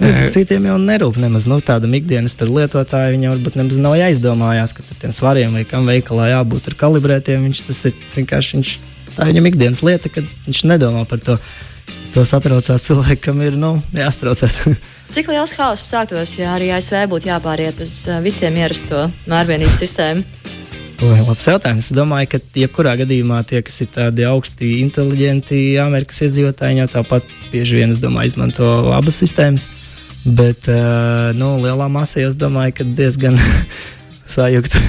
Redz, 0.00 0.24
citiem 0.34 0.66
jau 0.68 0.78
nerūp 0.80 1.18
nemaz 1.22 1.46
nu, 1.50 1.60
tāda 1.64 1.88
ikdienas 1.98 2.34
lietotāja. 2.40 3.12
Viņa 3.14 3.34
varbūt 3.34 3.58
nemaz 3.60 3.78
nav 3.82 3.98
aizdomājās, 4.06 4.74
ka 4.76 4.86
tiem 5.00 5.14
svariem 5.14 5.54
vai 5.54 5.62
kam 5.68 5.86
veikalā 5.90 6.32
jābūt 6.32 6.72
ar 6.72 6.78
kalibrētiem. 6.80 7.46
Viņš 7.48 7.62
tas 7.68 7.84
ir 7.90 7.94
vienkārši 8.16 8.58
viņš, 8.58 8.74
tā 9.14 9.28
viņam 9.30 9.52
ikdienas 9.52 9.84
lieta, 9.86 10.10
kad 10.12 10.26
viņš 10.48 10.64
nedomā 10.72 11.06
par 11.10 11.22
to 11.22 11.38
to 12.14 12.22
satraucās 12.22 12.84
cilvēki, 12.86 13.20
kam 13.26 13.40
ir 13.42 13.56
nu, 13.58 13.74
jāstraucās. 13.94 14.60
Cik 15.14 15.32
liels 15.32 15.54
haoss 15.58 15.88
sāktos, 15.90 16.36
ja 16.38 16.52
arī 16.54 16.70
ASV 16.76 17.08
būtu 17.10 17.28
jāpāriet 17.28 17.82
uz 17.82 17.96
visiem 18.22 18.60
ierasto 18.62 19.08
mērvienību 19.30 19.74
sistēmu? 19.80 20.22
Labs 21.04 21.44
jautājums. 21.48 21.88
Es 21.90 21.96
domāju, 21.96 22.28
ka 22.32 22.38
jebkurā 22.56 22.94
gadījumā 23.00 23.42
tie, 23.48 23.60
kas 23.64 23.82
ir 23.84 23.90
tādi 23.92 24.24
augsti 24.24 24.78
inteliģenti, 24.80 25.58
Amerikas 25.82 26.22
iedzīvotāji, 26.24 26.78
jau 26.80 26.86
tāpat 26.94 27.26
bieži 27.52 27.80
vien 27.80 27.92
domāju, 28.00 28.32
izmanto 28.32 28.68
abas 28.96 29.18
sistēmas. 29.20 29.66
Bet 30.24 30.68
uh, 30.72 31.34
nu, 31.36 31.50
lielā 31.60 31.90
masā 31.92 32.24
es 32.24 32.38
domāju, 32.40 32.78
ka 32.78 32.86
diezgan 32.96 33.36
sajūta. 34.30 34.80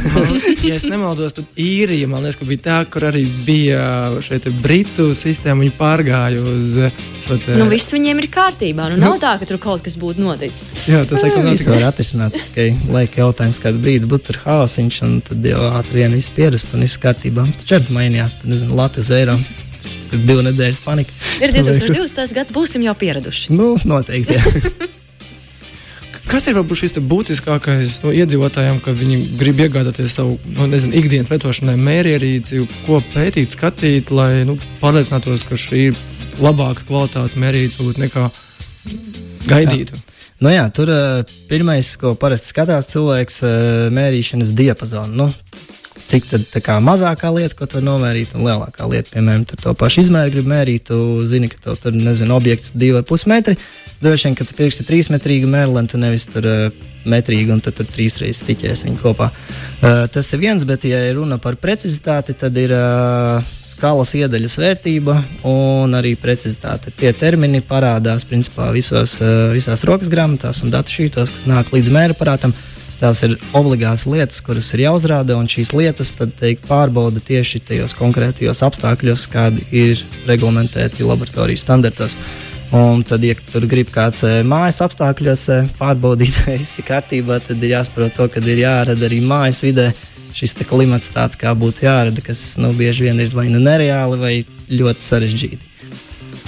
ja 0.67 0.77
es 0.77 0.85
nemaldos, 0.87 1.35
tad 1.35 1.59
īrija 1.59 2.07
man 2.09 2.25
liekas, 2.25 2.47
bija 2.47 2.63
tā, 2.65 2.77
kur 2.91 3.07
arī 3.09 3.25
bija 3.45 3.81
šī 4.25 4.39
britu 4.63 5.09
sistēma. 5.17 5.65
Viņi 5.65 5.75
pārgāja 5.77 6.41
uz 6.53 6.77
šo 7.25 7.37
te... 7.43 7.57
nu, 7.59 7.67
viss 7.71 7.93
viņiem 7.95 8.21
ir 8.23 8.29
kārtībā. 8.33 8.89
Nu, 8.93 8.99
nav 9.01 9.17
nu. 9.17 9.21
tā, 9.21 9.35
ka 9.41 9.49
tur 9.49 9.59
kaut 9.61 9.85
kas 9.85 9.97
būtu 10.01 10.23
noticis. 10.23 10.71
Jā, 10.89 11.03
tas 11.09 11.23
laikam 11.25 11.45
nav. 11.45 11.57
Tas 11.57 11.69
var 11.71 11.87
atrisināt 11.91 12.39
tikai 12.39 12.69
laika 12.93 13.23
jautājums, 13.23 13.61
kādu 13.63 13.81
brīdi 13.83 14.09
būtu 14.09 14.31
tur 14.31 14.41
haosiņš, 14.45 15.01
un 15.07 15.15
tad 15.25 15.47
jau 15.51 15.69
ātri 15.75 16.03
vien 16.03 16.17
viss 16.17 16.33
pierast 16.35 16.75
un 16.75 16.85
viss 16.85 17.01
kārtībā. 17.01 17.47
Taču 17.61 17.79
arī 17.79 17.99
mainījās, 17.99 18.39
tad 18.41 18.53
nezinu, 18.53 18.77
Latvijas 18.79 19.13
eiro. 19.15 19.39
Divu 20.15 20.41
nedēļas 20.45 20.81
panika. 20.85 21.13
Ir 21.43 21.53
2020. 21.55 22.35
gads, 22.37 22.55
būsim 22.55 22.85
jau 22.85 22.95
pieraduši. 22.97 23.53
Nu, 23.55 23.73
noteikti. 23.85 24.39
Kas 26.25 26.47
ir 26.49 26.57
varbūt 26.57 26.79
šis 26.81 26.95
būtiskākais 27.05 27.99
no 28.03 28.11
iedzīvotājiem, 28.15 28.79
kad 28.83 28.97
viņi 28.97 29.19
grib 29.39 29.59
iegādāties 29.61 30.15
savu 30.17 30.39
nu, 30.49 30.65
nezinu, 30.71 30.95
ikdienas 30.97 31.29
lietošanai 31.33 31.75
mērierīci, 31.77 32.63
ko 32.87 32.97
pētīt, 33.13 33.53
skatīt, 33.53 34.09
lai 34.15 34.41
nu, 34.47 34.57
pārliecinātos, 34.81 35.45
ka 35.45 35.59
šī 35.59 35.85
ir 35.91 36.01
labākas 36.41 36.87
kvalitātes 36.89 37.37
mērīte 37.39 37.77
nekā 38.01 38.25
gaidītu? 39.45 39.95
Jā. 39.95 40.11
Nu 40.43 40.51
jā, 40.51 40.65
tur 40.75 40.89
uh, 40.91 41.35
pirmais, 41.47 41.93
ko 41.99 42.11
parasti 42.19 42.51
skatās 42.51 42.89
cilvēks, 42.91 43.37
ir 43.45 43.47
uh, 43.47 43.53
mērīšanas 43.95 44.51
diapazonu. 44.57 45.15
Nu, 45.15 45.29
cik 46.09 46.27
tad, 46.29 46.45
kā, 46.63 46.77
mazākā 46.83 47.31
lieta, 47.33 47.55
ko 47.57 47.67
tu 47.67 47.79
vari 47.79 47.87
nomērīt, 47.87 48.35
un 48.37 48.45
lielākā 48.47 48.87
lieta, 48.89 49.11
piemēram, 49.13 49.45
to 49.49 49.73
pašu 49.77 50.05
izmēru 50.05 50.33
grib 50.35 50.49
mērīt. 50.49 50.87
Tu 50.89 50.97
zini, 51.27 51.49
ka 51.51 51.61
tev 51.63 51.79
tur 51.81 51.95
nezinu, 51.97 52.35
objekts 52.37 52.73
ir 52.73 53.01
2,5 53.01 53.29
metri. 53.31 53.57
Droši 54.03 54.29
vien, 54.29 54.37
ka 54.37 54.45
tu 54.47 54.57
pirksi 54.57 54.85
trīsmetrīgu 54.87 55.49
mērli, 55.49 55.85
tu 55.89 55.99
nevis 56.01 56.27
tur 56.29 56.45
uh, 56.49 56.85
metrīgu, 57.09 57.55
un 57.55 57.63
tad 57.63 57.77
tur 57.79 57.89
trīs 57.89 58.19
reizes 58.21 58.45
tiķēs 58.45 58.85
viņu 58.87 59.01
kopā. 59.01 59.31
Uh, 59.31 60.05
tas 60.11 60.29
ir 60.33 60.41
viens, 60.43 60.65
bet, 60.67 60.85
ja 60.89 61.01
ir 61.09 61.17
runa 61.19 61.39
par 61.41 61.57
precizitāti, 61.61 62.35
tad 62.37 62.57
ir 62.59 62.75
uh, 62.75 63.41
skalas 63.69 64.13
iedaļas 64.19 64.59
vērtība 64.61 65.17
un 65.49 65.97
arī 65.97 66.13
precizitāte. 66.19 66.93
Tie 66.95 67.11
termini 67.17 67.63
parādās 67.65 68.27
principā 68.27 68.69
visos, 68.75 69.17
uh, 69.23 69.49
visās 69.55 69.85
rokas 69.87 70.11
grāmatās 70.11 70.61
un 70.65 70.73
datu 70.75 70.93
šītos, 70.99 71.33
kas 71.33 71.49
nāk 71.49 71.73
līdz 71.75 71.93
mēra 71.95 72.17
aparātam. 72.17 72.55
Tās 72.95 73.19
ir 73.27 73.35
obligātas 73.57 74.05
lietas, 74.07 74.39
kuras 74.45 74.69
ir 74.75 74.85
jāuzrāda, 74.85 75.35
un 75.35 75.49
šīs 75.51 75.73
lietas 75.75 76.13
teikt, 76.15 76.63
pārbauda 76.69 77.19
tieši 77.19 77.59
tajos 77.67 77.95
konkrētajos 77.99 78.63
apstākļos, 78.63 79.27
kādi 79.33 79.65
ir 79.75 80.03
reglamentēti 80.29 81.07
laboratorijas 81.07 81.65
standartos. 81.65 82.15
Un 82.75 83.03
tad, 83.07 83.23
ja 83.23 83.35
tur 83.51 83.67
grib 83.69 83.91
kāds 83.93 84.23
eh, 84.25 84.39
mājas 84.47 84.81
apstākļos 84.83 85.43
eh, 85.53 85.67
pārbaudīt, 85.77 86.39
vai 86.45 86.57
viss 86.63 86.79
ir 86.81 86.87
kārtībā, 86.87 87.39
tad 87.43 87.61
ir 87.63 87.75
jāsaprot 87.75 88.15
to, 88.15 88.27
ka 88.31 88.43
ir 88.43 88.63
jārada 88.63 89.07
arī 89.07 89.21
mājas 89.23 89.61
vidē 89.65 89.91
šis 90.35 90.57
klimats 90.67 91.13
tāds, 91.15 91.37
kā 91.39 91.53
būtu 91.55 91.85
jārada, 91.85 92.23
kas 92.23 92.55
nu, 92.59 92.73
bieži 92.75 93.07
vien 93.07 93.21
ir 93.23 93.31
vai 93.35 93.47
nu 93.51 93.61
nereāli, 93.63 94.19
vai 94.19 94.35
ļoti 94.71 95.05
sarežģīti. 95.05 95.74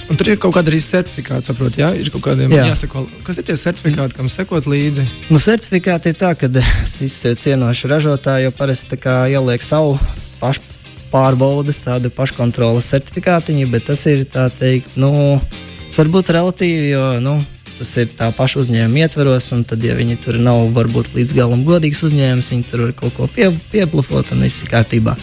Un 0.08 0.16
tur 0.16 0.30
ir 0.32 0.38
kaut 0.40 0.54
kāda 0.56 0.72
arī 0.72 0.78
certifikāta, 0.80 1.50
saprot, 1.50 1.74
jā, 1.76 1.90
ir 2.00 2.08
kaut 2.14 2.24
kādiem 2.24 2.52
jā. 2.54 2.64
jāsako. 2.70 3.04
Kas 3.26 3.40
ir 3.40 3.44
tie 3.44 3.58
certifikāti, 3.60 4.16
kam 4.16 4.30
sekot 4.32 4.64
līdzi? 4.70 5.04
Nu, 5.28 5.40
certifikāti 5.42 6.14
ir 6.14 6.16
tā, 6.16 6.32
ka 6.38 6.48
visi 6.48 7.34
cienoši 7.44 7.90
ražotāji 7.92 8.46
jau 8.46 8.54
parasti 8.56 8.96
ieliek 9.04 9.64
savu 9.64 9.98
pašu 10.40 10.64
pārbaudas, 11.12 11.82
tādu 11.84 12.10
paškontrolas 12.14 12.88
certifikātiņu, 12.92 13.68
bet 13.72 13.88
tas 13.88 14.04
ir 14.08 14.24
tā 14.28 14.48
teikt, 14.52 14.96
nu, 15.00 15.38
tas 15.86 16.00
var 16.02 16.12
būt 16.16 16.32
relatīvi, 16.36 16.90
jo, 16.92 17.04
nu, 17.24 17.36
tas 17.78 17.92
ir 18.00 18.10
tā 18.18 18.30
paša 18.36 18.64
uzņēmuma 18.64 19.04
ietvaros, 19.04 19.50
un 19.56 19.64
tad, 19.68 19.84
ja 19.84 19.96
viņi 19.98 20.18
tur 20.24 20.40
nav 20.42 20.66
varbūt 20.76 21.12
līdz 21.16 21.36
galam 21.36 21.64
godīgs 21.68 22.02
uzņēmums, 22.08 22.50
viņi 22.54 22.68
tur 22.70 22.86
var 22.86 22.96
kaut 22.98 23.16
ko 23.16 23.28
pie, 23.32 23.50
pieplufot 23.72 24.34
un 24.34 24.44
viss 24.44 24.64
ir 24.64 24.72
kārtībā. 24.72 25.16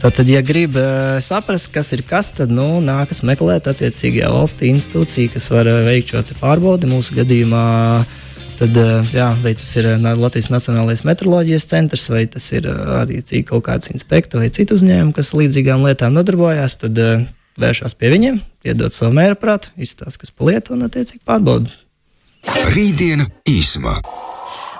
Tātad, 0.00 0.30
ja 0.32 0.40
grib 0.40 0.78
uh, 0.80 1.18
saprast, 1.20 1.68
kas 1.74 1.90
ir 1.92 2.00
kas, 2.08 2.30
tad 2.32 2.52
nu, 2.56 2.78
nākas 2.80 3.20
meklēt 3.26 3.66
attiecīgajā 3.68 4.30
valstī 4.32 4.70
institūciju, 4.72 5.34
kas 5.34 5.50
var 5.52 5.68
uh, 5.68 5.82
veikt 5.84 6.14
šo 6.14 6.22
pārbaudi. 6.40 6.88
Mūsu 6.88 7.18
gadījumā 7.18 7.64
tad, 8.56 8.78
uh, 8.80 9.10
jā, 9.12 9.26
vai 9.42 9.52
tas 9.60 9.74
ir 9.76 9.90
Latvijas 10.00 10.48
Nacionālais 10.48 11.04
meteoroloģijas 11.04 11.68
centrs, 11.68 12.06
vai 12.08 12.24
tas 12.32 12.48
ir 12.56 12.70
arī 12.70 13.20
kaut 13.44 13.66
kāds 13.68 13.92
inspektors 13.92 14.46
vai 14.46 14.48
citu 14.56 14.80
uzņēmumu, 14.80 15.12
kas 15.20 15.34
līdzīgām 15.36 15.84
lietām 15.84 16.16
nodarbojās, 16.16 16.80
tad 16.80 17.04
vēršās 17.60 17.98
pie 18.00 18.14
viņiem, 18.16 18.40
iedod 18.72 18.96
savu 18.96 19.12
mēru 19.20 19.36
prātu, 19.36 19.68
izstāsta, 19.76 20.24
kas 20.24 20.32
pa 20.32 20.48
lietu 20.48 20.78
un 20.78 20.88
attiecīgi 20.88 21.20
pārbauda. 21.28 21.76
Rītdiena 22.72 23.28
īsumā. 23.52 23.98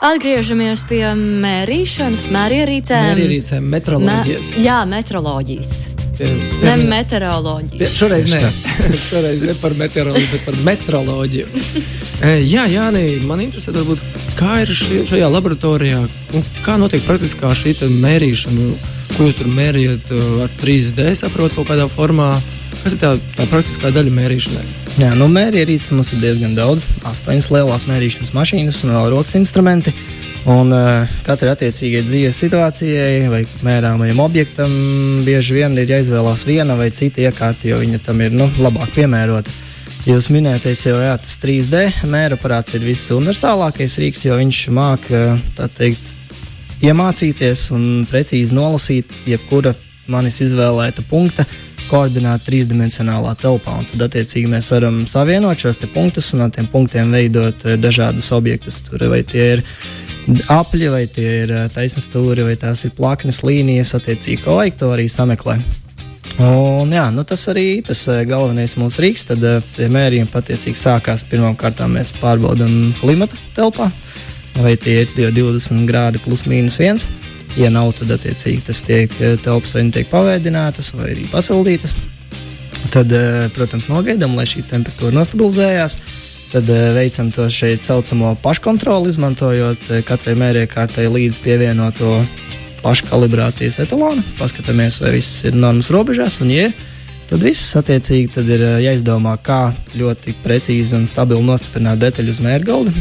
Atgriežamies 0.01 0.87
pie 0.89 1.03
mērīšanas, 1.13 2.23
mērierīcēm. 2.33 3.03
Mērierīcēm, 3.11 3.67
metroloģijas. 3.69 4.47
Me, 4.55 4.63
jā, 4.65 4.77
metroloģijas. 4.89 5.73
Pie, 6.17 6.31
pie, 6.55 6.63
ne 6.65 6.87
meteoroloģija. 6.89 7.89
Šoreiz 7.93 8.31
ne. 8.33 8.41
šoreiz 9.11 9.45
ne 9.45 9.55
par 9.61 9.77
meteoroloģiju, 9.77 10.31
bet 10.33 10.47
par 10.47 10.57
metroloģiju. 10.65 11.51
e, 12.31 12.33
jā, 12.49 12.65
Jāni, 12.73 13.03
man 13.29 13.45
interesē, 13.45 13.75
varbūt, 13.77 14.01
kā 14.41 14.63
ir 14.63 14.73
šie, 14.73 15.03
šajā 15.11 15.29
laboratorijā, 15.35 16.01
un 16.33 16.49
kā 16.65 16.79
notiek 16.81 17.05
praktiskā 17.05 17.53
šī 17.61 17.77
mērīšana, 18.01 18.71
ko 19.19 19.29
jūs 19.29 19.37
tur 19.43 19.53
mērījat 19.53 20.15
ar 20.47 20.57
3D, 20.65 21.11
saprotu, 21.21 21.61
kaut 21.61 21.75
kādā 21.75 21.85
formā. 21.93 22.39
Kas 22.79 22.95
ir 22.95 23.01
tā, 23.03 23.11
tā 23.37 23.47
praktiskā 23.51 23.91
daļa 23.95 24.13
mērīšanai? 24.15 24.65
Jā, 25.01 25.11
nu, 25.19 25.29
mērierīces 25.33 25.93
mums 25.97 26.13
ir 26.15 26.23
diezgan 26.23 26.57
daudz. 26.57 26.87
Astoņas 27.09 27.51
lielās 27.53 27.87
mērīšanas 27.91 28.35
mašīnas 28.37 28.83
un 28.87 28.95
vēl 28.97 29.11
rokas 29.15 29.37
instrumenti. 29.39 29.95
Un 30.49 30.73
uh, 30.73 31.09
katrai 31.27 31.53
attiecīgai 31.53 32.01
dzīves 32.07 32.39
situācijai 32.41 33.27
vai 33.29 33.43
mērāmajam 33.67 34.23
objektam 34.25 34.71
bieži 35.27 35.59
vien 35.59 35.77
ir 35.77 35.93
jāizvēlās 35.93 36.47
viena 36.49 36.79
vai 36.81 36.89
cita 36.97 37.27
iekārta, 37.27 37.69
jo 37.69 37.81
viņa 37.83 38.01
tam 38.07 38.23
ir 38.25 38.33
nu, 38.33 38.49
labāk 38.63 38.95
piemērota. 38.97 39.53
Jūs 40.09 40.31
minētais 40.33 40.87
jau 40.87 40.97
jā, 40.97 41.13
tas 41.21 41.37
3D 41.43 41.83
mēra 42.09 42.39
aparāts 42.39 42.73
ir 42.79 42.87
viss 42.89 43.13
universālākais 43.13 43.99
rīks, 44.01 44.25
jo 44.25 44.39
viņš 44.41 44.63
māca 44.73 45.37
teikt, 45.77 46.15
iemācīties 46.81 47.67
un 47.77 47.85
precīzi 48.09 48.57
nolasīt 48.57 49.13
jebkura 49.29 49.75
manis 50.11 50.41
izvēlēta 50.41 51.05
punkta 51.11 51.45
koordinēta 51.91 52.47
trīsdimensionālā 52.47 53.35
telpā. 53.41 53.81
Un 53.81 53.89
tad, 53.91 54.07
attiecīgi, 54.07 54.49
mēs 54.51 54.71
varam 54.73 55.03
savienot 55.11 55.61
šos 55.61 55.81
punktus 55.93 56.31
un 56.35 56.45
no 56.45 56.49
tiem 56.55 56.69
punktiem 56.71 57.13
veidot 57.15 57.67
eh, 57.67 57.77
dažādus 57.81 58.31
objektus. 58.37 58.81
Tur 58.87 59.09
vai 59.11 59.23
tie 59.27 59.47
ir 59.57 59.65
apli, 60.53 60.89
vai 60.93 61.05
tie 61.11 61.29
ir 61.45 61.55
eh, 61.57 61.69
taisnstūri, 61.75 62.47
vai 62.47 62.57
tās 62.61 62.87
ir 62.87 62.95
plaknes 62.97 63.43
līnijas, 63.47 63.95
attiecīgi, 63.99 64.43
ko 64.45 64.61
to 64.79 64.93
arī 64.95 65.09
sameklēt. 65.11 65.79
Un, 66.41 66.93
jā, 66.95 67.09
nu, 67.13 67.25
tas 67.27 67.43
arī 67.53 67.83
tas 67.85 68.05
galvenais 68.29 68.77
mūsu 68.81 69.03
rīks. 69.05 69.27
Tad 69.29 69.43
tie 69.77 69.89
mērījumi 69.93 70.31
patiecīgi 70.31 70.79
sākās. 70.79 71.27
Pirmkārt, 71.29 71.83
mēs 71.91 72.15
pārbaudām 72.21 72.95
klimatu 73.01 73.37
telpā, 73.57 73.91
vai 74.61 74.77
tie 74.81 75.03
ir 75.03 75.13
20 75.19 75.85
grādi 75.91 76.23
plus 76.23 76.47
mīnus 76.49 76.81
1. 76.81 77.30
Ja 77.59 77.71
nav, 77.73 77.91
tad 77.99 78.13
attiecīgi 78.15 78.63
tas 78.69 78.83
tiek 78.87 79.13
telpas 79.43 79.75
vai 79.75 79.85
nu 79.89 79.95
tiek 79.95 80.11
pavēdinātas 80.13 80.93
vai 80.95 81.11
arī 81.17 81.27
pasildītas. 81.33 81.97
Tad, 82.91 83.13
protams, 83.55 83.91
nogaidām, 83.91 84.37
lai 84.39 84.47
šī 84.49 84.65
temperatūra 84.71 85.15
nostabilizējās. 85.19 85.99
Tad 86.51 86.71
veicam 86.97 87.29
to 87.31 87.45
šeit 87.53 87.85
saucamo 87.87 88.33
paškontroli, 88.43 89.13
izmantojot 89.13 89.85
katrai 90.09 90.35
mēriekārtai 90.39 91.05
līdzi 91.11 91.43
pievienoto 91.45 92.17
paškalibrācijas 92.83 93.79
etalonu. 93.85 94.25
Paskatāmies, 94.39 94.99
vai 95.03 95.15
viss 95.19 95.45
ir 95.47 95.59
normas 95.59 95.93
robežās, 95.95 96.41
un, 96.43 96.51
ja 96.55 96.71
ir, 96.71 96.75
tad 97.31 97.45
viss 97.45 97.77
attiecīgi 97.79 98.33
tad 98.35 98.51
ir 98.51 98.67
jāizdomā, 98.83 99.37
kā 99.47 99.69
ļoti 100.01 100.35
precīzi 100.43 100.99
un 100.99 101.07
stabili 101.11 101.47
nostiprināt 101.47 102.03
detaļu 102.03 102.35
uz 102.35 102.43
mērgalda. 102.43 102.95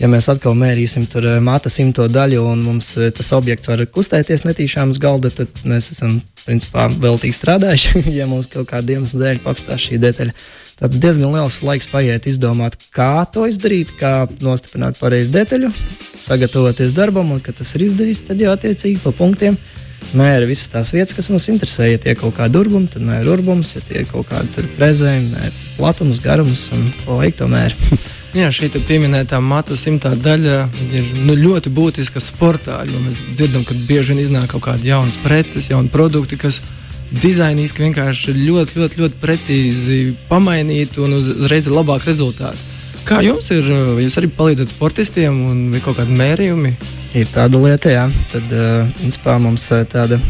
Ja 0.00 0.08
mēs 0.08 0.26
atkal 0.32 0.54
mērīsim 0.56 1.04
tur 1.10 1.26
mata 1.44 1.68
simto 1.70 2.06
daļu, 2.08 2.40
un 2.54 2.62
mums 2.64 2.94
tas 3.16 3.28
objekts 3.36 3.68
var 3.68 3.84
kustēties 3.92 4.46
netīšām 4.48 4.94
uz 4.94 5.00
galda, 5.02 5.30
tad 5.34 5.52
mēs 5.68 5.90
esam 5.92 6.16
principā 6.46 6.88
veltīgi 6.90 7.36
strādājuši, 7.36 8.02
ja 8.18 8.26
mums 8.30 8.48
kaut 8.50 8.70
kāda 8.72 8.96
iemesla 8.96 9.26
dēļ 9.26 9.42
pakstās 9.44 9.84
šī 9.84 10.00
detaļa. 10.02 10.34
Tad 10.80 10.96
diezgan 10.98 11.36
liels 11.36 11.60
laiks 11.62 11.90
paiet 11.92 12.26
izdomāt, 12.26 12.78
kā 12.94 13.22
to 13.30 13.44
izdarīt, 13.46 13.92
kā 14.00 14.24
nostiprināt 14.42 14.98
pareizi 14.98 15.30
detaļu, 15.36 15.70
sagatavoties 16.18 16.96
darbam, 16.96 17.30
un 17.36 17.44
kad 17.44 17.60
tas 17.60 17.70
ir 17.76 17.86
izdarīts, 17.86 18.24
tad 18.26 18.42
jau 18.42 18.50
attiecīgi 18.56 19.02
pa 19.04 19.12
punktiem 19.14 19.60
mēra 20.18 20.48
visas 20.48 20.72
tās 20.72 20.90
vietas, 20.96 21.14
kas 21.14 21.30
mums 21.30 21.46
interesē. 21.52 21.92
Ja 21.92 22.00
tie 22.02 22.16
ir 22.16 22.18
kaut 22.18 22.34
kādi 22.40 22.58
urbumi, 22.58 22.90
tad 22.90 23.04
mēra 23.06 23.36
urbums, 23.36 23.76
ja 23.76 23.84
tie 23.86 24.02
ir 24.02 24.10
kaut 24.10 24.32
kādi 24.32 24.66
frezējumi, 24.74 25.30
mēra 25.36 25.54
platums, 25.76 26.18
garums 26.24 26.66
un 26.74 26.90
ko 27.04 27.20
vajag 27.20 27.38
to 27.44 27.52
mēra. 27.52 28.02
Jā, 28.32 28.46
šī 28.48 28.70
pieminētā 28.88 29.36
mata 29.44 29.76
simtā 29.76 30.14
daļa 30.16 30.54
ir 30.96 31.08
nu, 31.20 31.34
ļoti 31.36 31.68
būtiska 31.76 32.20
sportā, 32.22 32.78
jo 32.88 33.00
mēs 33.04 33.26
dzirdam, 33.28 33.60
ka 33.68 33.76
bieži 33.84 34.14
vien 34.14 34.22
iznāk 34.22 34.54
kaut 34.54 34.64
kādi 34.70 34.88
jaunas 34.88 35.18
preces, 35.20 35.68
jauni 35.68 35.92
produkti, 35.92 36.38
kas 36.40 36.62
dizainiski 37.12 37.84
vienkārši 37.84 38.32
ļoti, 38.38 38.78
ļoti, 38.80 39.00
ļoti 39.02 39.20
precīzi 39.20 39.98
pamainīt 40.30 40.96
un 41.04 41.18
uzreiz 41.18 41.68
ir 41.68 41.76
labāk 41.76 42.08
rezultāti. 42.08 42.70
Kā 43.04 43.20
jums 43.20 43.50
ir? 43.52 43.68
Vai 43.68 44.06
jūs 44.06 44.16
arī 44.16 44.32
palīdzat 44.32 44.72
sportistiem 44.72 45.36
un 45.50 45.62
ir 45.76 45.84
kaut 45.84 45.98
kādi 46.00 46.16
mērījumi? 46.16 46.72
Ir 47.18 47.28
tāda 47.34 47.60
lieta, 47.60 47.92
jā. 47.92 48.06
Tad, 48.32 48.48
principā, 48.96 49.36
mums 49.42 49.68
tāda 49.92 50.22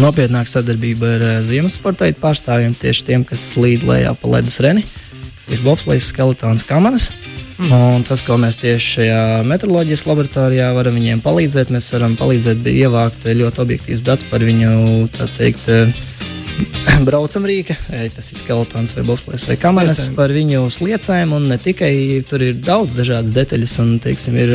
nopietnāka 0.00 0.54
sadarbība 0.54 1.12
ar 1.18 1.28
ziemas 1.44 1.76
sporta 1.76 2.08
pārstāvjiem, 2.16 2.78
tieši 2.80 3.08
tiem, 3.10 3.28
kas 3.28 3.44
slīd 3.52 3.84
lejā 3.84 4.16
pa 4.16 4.36
ledus 4.38 4.60
reni, 4.64 4.88
kas 5.36 5.52
ir 5.52 5.64
bobslēgs, 5.66 6.12
skeletons, 6.14 6.64
kamanas. 6.64 7.10
Mm. 7.10 7.25
Un 7.56 8.02
tas, 8.04 8.20
ko 8.20 8.36
mēs 8.40 8.58
tieši 8.60 8.88
šajā 8.98 9.20
meteoroloģijas 9.48 10.04
laboratorijā 10.04 10.68
varam 10.76 10.98
viņiem 10.98 11.22
palīdzēt, 11.24 11.72
mēs 11.72 11.88
varam 11.94 12.16
palīdzēt 12.20 12.66
ievākt 12.68 13.24
ļoti 13.24 13.62
objektīvus 13.64 14.04
datus 14.04 14.28
par 14.28 14.44
viņu 14.44 15.06
teikt, 15.38 15.64
braucam 17.08 17.46
rīka, 17.48 17.76
tas 18.12 18.28
ir 18.32 18.40
skeletons 18.42 18.92
vai 18.96 19.04
bobslēgs 19.08 19.46
vai 19.48 19.56
kamaras 19.60 20.02
par 20.16 20.34
viņu 20.36 20.66
sliecēm. 20.72 21.32
Un 21.36 21.48
ne 21.52 21.56
tikai 21.60 21.92
tur 22.28 22.44
ir 22.44 22.60
daudz 22.60 22.98
dažādas 22.98 23.32
detaļas, 23.36 23.72
un 23.84 23.94
teiksim, 24.04 24.36
ir 24.40 24.54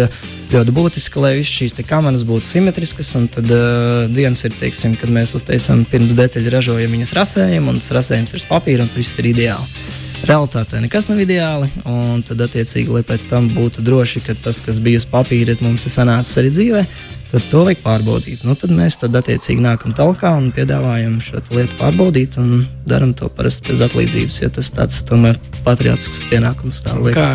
ļoti 0.54 0.78
būtiski, 0.78 1.22
lai 1.26 1.34
visas 1.40 1.56
šīs 1.58 1.78
kamaras 1.90 2.26
būtu 2.28 2.50
simetriskas. 2.52 3.14
Un 3.18 3.26
tad 3.34 3.50
uh, 3.50 4.06
viens 4.14 4.46
ir, 4.46 4.54
teiksim, 4.62 4.94
kad 5.02 5.14
mēs 5.14 5.34
uztaisām 5.38 5.88
pirms 5.90 6.14
detaļu 6.18 6.54
ražojam 6.54 6.98
viņas 6.98 7.18
rasējumu, 7.18 7.74
un 7.74 7.82
tas 7.82 7.94
rasējums 7.98 8.38
ir 8.38 8.44
uz 8.44 8.48
papīra, 8.50 8.86
un 8.86 8.94
tas 8.94 9.02
viss 9.02 9.22
ir 9.22 9.34
ideāli 9.34 10.01
realitātē 10.28 10.82
nekas 10.84 11.08
nav 11.10 11.22
ideāli. 11.24 11.70
Un 11.90 12.22
tad, 12.26 12.42
attiecīgi, 12.46 12.92
lai 12.94 13.04
pēc 13.08 13.26
tam 13.32 13.50
būtu 13.56 13.84
droši, 13.86 14.24
ka 14.26 14.36
tas, 14.48 14.62
kas 14.64 14.82
bija 14.84 15.02
uz 15.02 15.08
papīra, 15.10 15.56
mums 15.66 15.86
ir 15.88 15.94
sanācis 15.96 16.40
arī 16.42 16.54
dzīvē, 16.54 16.84
tad 17.32 17.46
to 17.52 17.64
vajag 17.68 17.82
pārbaudīt. 17.84 18.44
Nu, 18.48 18.56
tad 18.60 18.74
mēs 18.76 18.98
tad, 19.02 19.16
attiecīgi, 19.16 19.64
nākam 19.64 19.96
tālāk 19.96 20.24
un 20.30 20.50
piedāvājam 20.56 21.18
šo 21.24 21.42
lietu 21.56 21.78
pārbaudīt 21.80 22.38
un 22.42 22.66
darām 22.88 23.14
to 23.18 23.30
parasti 23.32 23.70
bez 23.70 23.84
atlīdzības, 23.86 24.40
jo 24.44 24.50
tas 24.58 24.72
tāds 24.76 25.00
tomēr 25.08 25.40
patriotisks 25.66 26.24
pienākums. 26.32 26.82
Kā, 27.16 27.30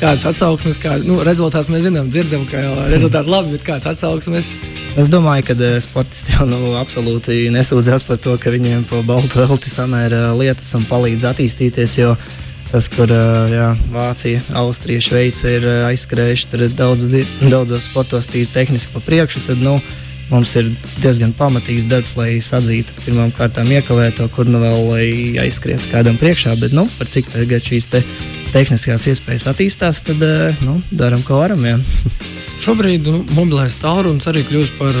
kādas 0.00 0.24
atsauksmes, 0.30 0.80
kā, 0.80 0.96
nu, 1.04 1.20
rezultāts 1.26 1.70
mēs 1.72 1.84
zinām, 1.88 2.08
dzirdam, 2.12 2.46
ka 2.48 2.62
rezultāti 2.92 3.32
labi, 3.34 3.54
bet 3.58 3.66
kāds 3.68 3.90
atsauksmes? 3.92 4.54
Es 5.00 5.10
domāju, 5.10 5.48
ka 5.50 5.58
eh, 5.58 5.76
sportisti 5.82 6.36
jau 6.36 6.48
nu, 6.48 6.74
absolūti 6.78 7.48
nesūdzās 7.54 8.06
par 8.06 8.20
to, 8.22 8.38
ka 8.40 8.52
viņiem 8.54 8.86
pa 8.88 9.02
baltu 9.06 9.42
velti 9.42 9.72
samēra 9.72 10.28
lietas 10.38 10.70
un 10.78 10.86
palīdz 10.88 11.26
attīstīties. 11.34 11.98
Jo 11.98 12.14
tas, 12.70 12.88
kur 12.92 13.10
jā, 13.50 13.68
Vācija, 13.92 14.40
Austrija, 14.60 15.02
Šveice 15.04 15.56
ir 15.58 15.66
aizskrējuši, 15.90 16.48
tur 16.50 16.64
ir 16.66 16.74
daudz, 16.78 17.06
daudzos 17.42 17.88
sportos 17.88 18.30
tīri 18.30 18.50
tehniski 18.52 18.94
pa 18.94 19.02
priekšu. 19.04 19.44
Tad, 19.48 19.62
nu, 19.64 19.76
mums 20.30 20.54
ir 20.60 20.70
diezgan 21.02 21.34
pamatīgs 21.36 21.88
darbs, 21.90 22.14
lai 22.18 22.38
sadzītu 22.42 22.96
pirmām 23.04 23.34
kārtām 23.36 23.70
iekavēto, 23.74 24.28
kur 24.34 24.48
nu 24.50 24.62
vēl 24.62 25.38
aizskrietu 25.44 25.90
kādam 25.92 26.18
priekšā. 26.20 26.56
Bet, 26.62 26.76
nu, 26.76 26.86
par 26.98 27.10
cik 27.10 27.30
tagad 27.34 27.66
šīs 27.66 27.90
te 27.92 28.02
tehniskās 28.54 29.08
iespējas 29.10 29.48
attīstās, 29.50 30.02
tad 30.06 30.22
nu, 30.64 30.78
darām, 30.94 31.22
ko 31.26 31.42
varam. 31.42 31.64
Jā. 31.66 31.78
Šobrīd 32.64 33.08
nu, 33.10 33.24
mobilais 33.36 33.76
tālrunis 33.80 34.28
arī 34.30 34.44
kļūst 34.46 34.78
par, 34.78 34.96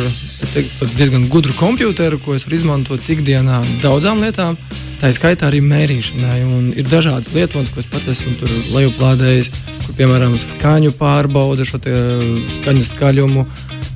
teiktu, 0.54 0.76
par 0.80 0.90
diezgan 0.94 1.26
gudru 1.32 1.54
komputeru, 1.58 2.18
ko 2.22 2.34
es 2.36 2.46
varu 2.46 2.58
izmantot 2.58 3.08
ikdienā 3.10 3.60
daudzām 3.82 4.22
lietām. 4.22 4.58
Tā 5.00 5.10
skaitā 5.12 5.48
arī 5.50 5.60
mērīšanai. 5.64 6.38
Un 6.46 6.70
ir 6.78 6.86
dažādas 6.88 7.32
lietotnes, 7.34 7.72
ko 7.74 7.82
es 7.82 7.90
pats 7.90 8.08
esmu 8.14 8.36
lejuplādējis, 8.76 9.50
kur 9.86 9.98
piemēram 9.98 10.36
skaņu 10.40 10.94
pārbauda, 11.00 11.66
šo 11.68 11.82
skaņu 12.58 12.86
skaļumu, 12.90 13.46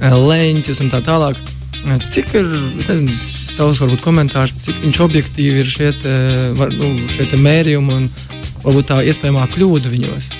eh, 0.00 0.18
leņķus 0.32 0.82
un 0.84 0.92
tā 0.92 1.02
tālāk. 1.06 1.40
Cik 2.10 2.34
ir, 2.34 2.48
es 2.78 2.90
nezinu, 2.90 3.14
tavs 3.56 3.80
varbūt 3.82 4.02
komentārs, 4.02 4.56
cik 4.62 4.82
viņš 4.82 5.00
objektīvi 5.06 5.62
ir 5.62 5.70
šie, 5.70 5.92
te, 6.02 6.14
var, 6.58 6.74
nu, 6.74 7.08
šie 7.14 7.26
mērījumi 7.38 7.94
un 7.94 8.10
varbūt 8.64 8.90
tā 8.90 9.02
iespējamā 9.06 9.46
kļūda 9.54 9.94
viņos. 9.94 10.30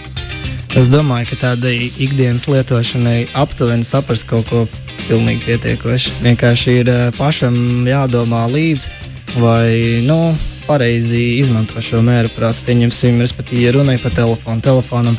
Es 0.77 0.91
domāju, 0.93 1.31
ka 1.31 1.37
tādai 1.41 1.89
ikdienas 1.97 2.45
lietošanai 2.51 3.31
aptuveni 3.39 3.87
saprast 3.87 4.27
kaut 4.29 4.51
ko 4.51 4.67
pilnīgi 5.07 5.47
pietiekoši. 5.47 6.19
Vienkārši 6.27 6.75
ir 6.83 6.91
eh, 6.93 7.01
pašam 7.17 7.57
jādomā 7.89 8.45
līdzi, 8.53 8.93
vai 9.41 10.05
nu, 10.05 10.37
pareizi 10.67 11.39
izmanto 11.39 11.81
šo 11.81 12.03
prātu. 12.37 12.67
Pieņemsim, 12.67 13.21
respektīvi, 13.25 13.65
ja 13.65 13.73
runāja 13.73 14.03
pa 14.03 14.13
telefonu, 14.13 14.61
telefonam 14.61 15.17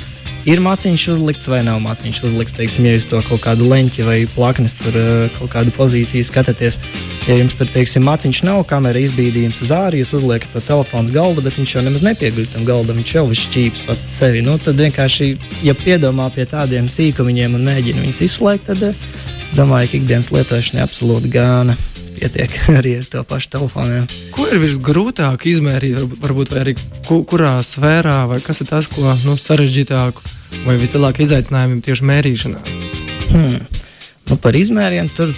ir 0.50 0.62
māciņš 0.64 1.04
uzlikts 1.14 1.50
vai 1.52 1.60
nav 1.66 1.78
māciņš 1.84 2.20
uzlikts. 2.26 2.56
Teiksim, 2.58 2.88
ja 2.88 2.96
jūs 2.96 3.08
to 3.12 3.20
kaut 3.28 3.42
kādu 3.44 3.68
leņķi 3.70 4.06
vai 4.08 4.18
plaknes, 4.32 4.76
tur 4.80 4.96
eh, 4.98 5.28
kaut 5.36 5.52
kādu 5.54 5.74
pozīciju 5.76 6.26
skatāties, 6.26 6.80
ja 7.28 7.38
jums 7.38 7.58
tur, 7.60 7.70
teiksim, 7.70 8.06
māciņš 8.08 8.42
nav, 8.48 8.64
kamera 8.70 9.02
izbīdījums 9.04 9.62
uz 9.66 9.74
ārā, 9.76 10.00
jūs 10.00 10.16
uzliekat 10.18 10.56
to 10.56 10.64
telefonu 10.66 11.14
galda, 11.14 11.44
bet 11.46 11.60
viņš 11.60 11.76
jau 11.76 11.84
nemaz 11.86 12.06
nepieguļ 12.08 12.50
tam 12.56 12.66
galdam, 12.68 12.98
viņš 13.02 13.14
jau 13.20 13.26
ir 13.30 13.42
šķīps 13.44 13.86
pats 13.90 14.06
par 14.08 14.16
sevi. 14.16 14.42
Nu, 14.46 14.58
tad 14.64 14.82
vienkārši, 14.82 15.30
ja 15.68 15.78
piedomā 15.78 16.30
pie 16.34 16.48
tādiem 16.50 16.90
sīkumiem 16.90 17.60
un 17.60 17.70
mēģina 17.70 18.08
viņus 18.08 18.24
izslēgt, 18.30 18.72
tad 18.72 18.90
eh, 18.90 19.06
es 19.44 19.54
domāju, 19.58 19.94
ka 19.94 20.02
ikdienas 20.02 20.32
lietošanai 20.34 20.86
absolūti 20.88 21.34
gāna 21.36 21.78
pietiek 22.20 22.58
arī 22.80 22.98
ar 23.04 23.06
to 23.12 23.24
pašu 23.28 23.54
telefonu. 23.60 24.02
Ko 24.34 24.50
ir 24.50 24.60
visgrūtāk 24.66 25.46
izmērīt, 25.54 26.02
varbūt 26.26 26.58
arī 26.58 26.76
ku, 27.06 27.22
kurā 27.28 27.60
sfērā, 27.64 28.24
vai 28.32 28.42
kas 28.44 28.64
ir 28.64 28.74
tas, 28.74 28.90
ko 28.92 29.14
nu, 29.28 29.38
sarežģītāk 29.40 30.39
vai 30.66 30.78
vislielākie 30.82 31.26
izaicinājumi 31.28 31.84
tieši 31.86 32.08
mērīšanā? 32.10 32.64
Hmm. 33.30 33.60
Nu, 34.30 34.38
par 34.42 34.58
izmēriem 34.58 35.10
tur 35.18 35.32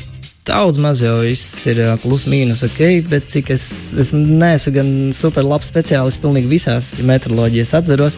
daudz 0.47 0.80
maz 0.82 1.02
jau 1.04 1.19
viss 1.21 1.65
ir 1.69 1.80
plus 2.02 2.26
mīnus 2.30 2.63
ok, 2.65 2.82
bet 3.12 3.30
cik 3.32 3.52
es, 3.54 3.65
es 4.00 4.12
neesmu 4.15 4.74
gan 4.76 4.89
super 5.15 5.45
labs 5.47 5.69
speciālists 5.71 6.21
pilnīgi 6.21 6.50
visās 6.52 6.95
metroloģijas 7.06 7.76
atceros. 7.82 8.17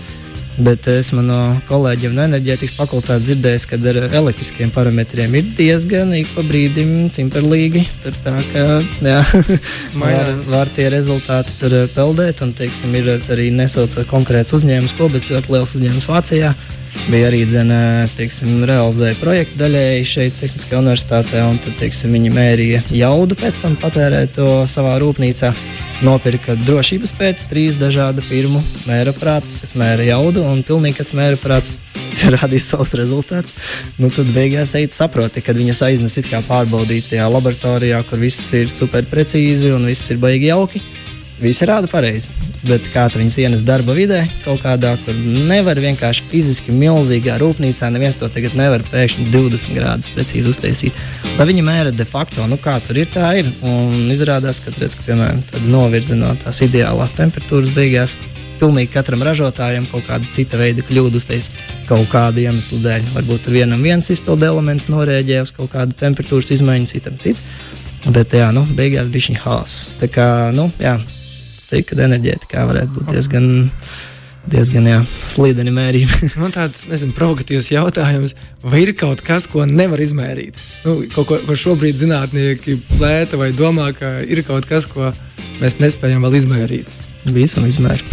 Bet 0.54 0.86
esmu 0.92 1.24
no 1.26 1.38
kolēģiem 1.66 2.14
no 2.14 2.26
enerģētikas 2.28 2.76
fakultātes 2.78 3.26
dzirdējis, 3.26 3.66
ka 3.72 3.80
ar 3.90 3.98
elektriskiem 4.06 4.70
parametriem 4.76 5.34
ir 5.40 5.48
diezgan 5.58 6.14
ik 6.14 6.30
pa 6.36 6.44
brīdim 6.46 7.10
cimperlīgi. 7.14 7.82
Tur 8.04 8.20
tā 8.22 8.36
kā 8.52 8.68
jā, 9.02 9.18
var, 10.04 10.30
var 10.52 10.74
tie 10.76 10.92
rezultāti 10.94 11.58
tur 11.58 11.80
peldēt. 11.96 12.46
Un, 12.46 12.54
teiksim, 12.54 12.94
ir 13.00 13.16
arī 13.18 13.50
nesaucot 13.56 14.06
konkrēts 14.12 14.54
uzņēmums, 14.54 14.96
ko, 15.00 15.10
bet 15.14 15.32
ļoti 15.32 15.58
liels 15.58 15.78
uzņēmums 15.80 16.10
Vācijā 16.14 16.54
bija 17.10 17.28
arī 17.28 17.44
dzene, 17.48 18.08
teiksim, 18.16 18.64
realizēja 18.68 19.18
projektu 19.20 19.60
daļēji 19.60 20.06
šeit, 20.08 20.36
Tehniskajā 20.40 20.80
universitātē, 20.80 21.42
un 21.50 21.58
tad, 21.64 21.76
teiksim, 21.82 22.14
viņi 22.16 22.32
mērīja 22.34 22.84
jaudu 22.96 23.38
pēc 23.40 23.60
tam 23.64 23.76
patērēt 23.82 24.38
to 24.38 24.48
savā 24.70 24.96
rūpnīcā. 25.04 25.52
Nopirka 26.04 26.56
drošības 26.60 27.14
pēc 27.16 27.46
trīs 27.52 27.78
dažādu 27.80 28.24
firmu 28.26 28.60
mēraprātus, 28.88 29.60
kas 29.64 29.76
mēra 29.80 30.04
jaudu, 30.08 30.43
un 30.48 30.64
pilnīgi 30.66 31.00
kāds 31.00 31.14
mēraprāts 31.18 31.74
rādīja 32.36 32.66
savus 32.68 32.96
rezultātus. 33.00 33.56
Nu, 34.02 34.12
tad 34.14 34.30
beigās 34.36 34.76
ejiet 34.80 34.96
saproti, 34.96 35.44
kad 35.46 35.60
viņas 35.60 35.84
aiznes 35.90 36.18
it 36.22 36.30
kā 36.32 36.44
pārbaudīt 36.48 37.12
tajā 37.12 37.30
laboratorijā, 37.32 38.04
kur 38.10 38.22
viss 38.24 38.52
ir 38.58 38.72
super 38.74 39.08
precīzi 39.10 39.74
un 39.76 39.90
viss 39.92 40.12
ir 40.14 40.22
baigi 40.24 40.52
jauki 40.52 40.84
Visi 41.44 41.66
rāda 41.68 41.90
pareizi. 41.92 42.30
Bet 42.64 42.86
kā 42.94 43.04
tu 43.12 43.20
viņus 43.20 43.36
ienes 43.42 43.64
darba 43.68 43.92
vidē, 43.98 44.22
kaut 44.46 44.62
kādā, 44.64 44.94
kur 45.04 45.18
nevar 45.50 45.80
vienkārši 45.82 46.24
fiziski 46.30 46.72
milzīgā 46.72 47.36
rūpnīcā, 47.42 47.90
neviens 47.92 48.16
to 48.22 48.30
tagad 48.32 48.56
nevar 48.56 48.86
pēkšņi 48.88 49.28
20 49.34 49.76
grādus 49.76 50.12
precīzi 50.14 50.54
uztaisīt. 50.54 51.02
Lai 51.36 51.50
viņi 51.50 51.66
mēra 51.68 51.92
de 51.92 52.06
facto, 52.08 52.46
nu 52.48 52.56
kā 52.62 52.78
tur 52.86 53.02
ir, 53.02 53.12
tā 53.12 53.34
ir. 53.42 53.50
Un 53.68 54.08
izrādās, 54.14 54.62
ka, 54.64 54.72
redz, 54.78 54.96
ka 55.00 55.10
piemēram, 55.10 55.44
novirzi 55.74 56.16
no 56.20 56.32
tās 56.46 56.64
ideālās 56.64 57.18
temperatūras 57.20 57.76
beigās. 57.76 58.16
Pilnīgi 58.62 58.92
katram 58.94 59.24
ražotājam 59.26 59.86
kaut 59.92 60.06
kāda 60.08 60.30
cita 60.36 60.60
veida 60.60 60.84
kļūda 60.86 61.20
uztaisīt 61.20 61.58
kaut 61.90 62.06
kādu 62.12 62.44
iemeslu 62.44 62.80
dēļ. 62.84 63.10
Varbūt 63.16 63.50
vienam 63.52 63.82
viens 63.84 64.12
izpildu 64.14 64.48
elements 64.48 64.90
norēģē 64.94 65.42
uz 65.44 65.52
kaut 65.56 65.74
kādu 65.74 65.98
temperatūras 66.00 66.54
izmaiņu, 66.56 66.92
citam 66.94 67.18
cits. 67.22 67.44
Bet, 68.04 68.36
jā, 68.36 68.50
nu, 68.56 68.66
beigās 68.76 69.12
bija 69.12 69.30
šī 69.30 69.38
haoss. 69.46 69.94
Tā 70.00 70.10
kā, 70.12 70.26
nu, 70.56 70.68
jā, 70.82 70.98
es 71.56 71.70
teiktu, 71.72 71.96
ka 71.96 72.08
enerģētikā 72.10 72.66
varētu 72.72 72.98
būt 72.98 73.14
diezgan. 73.14 73.48
Diezgan 74.44 74.84
jā, 74.84 74.98
slīdeni 75.08 75.72
mērījumi. 75.72 76.28
Man 76.42 76.52
tāds 76.52 76.82
nezinu, 76.92 77.14
provokatīvs 77.16 77.70
jautājums, 77.72 78.34
vai 78.60 78.82
ir 78.84 78.92
kaut 79.00 79.24
kas, 79.24 79.48
ko 79.48 79.64
nevar 79.64 80.04
izmērīt? 80.04 80.60
Nu, 80.84 80.98
kaut 81.14 81.30
ko, 81.30 81.38
ko 81.48 81.56
šobrīd 81.56 81.96
zinātnieki 82.02 82.76
plēta 82.98 83.40
vai 83.40 83.54
domā, 83.56 83.94
ka 83.96 84.18
ir 84.28 84.44
kaut 84.44 84.68
kas, 84.68 84.90
ko 84.92 85.14
mēs 85.62 85.80
nespējam 85.80 86.28
vēl 86.28 86.42
izmērīt. 86.42 86.92
Visu 87.24 87.64
izmēru. 87.64 88.04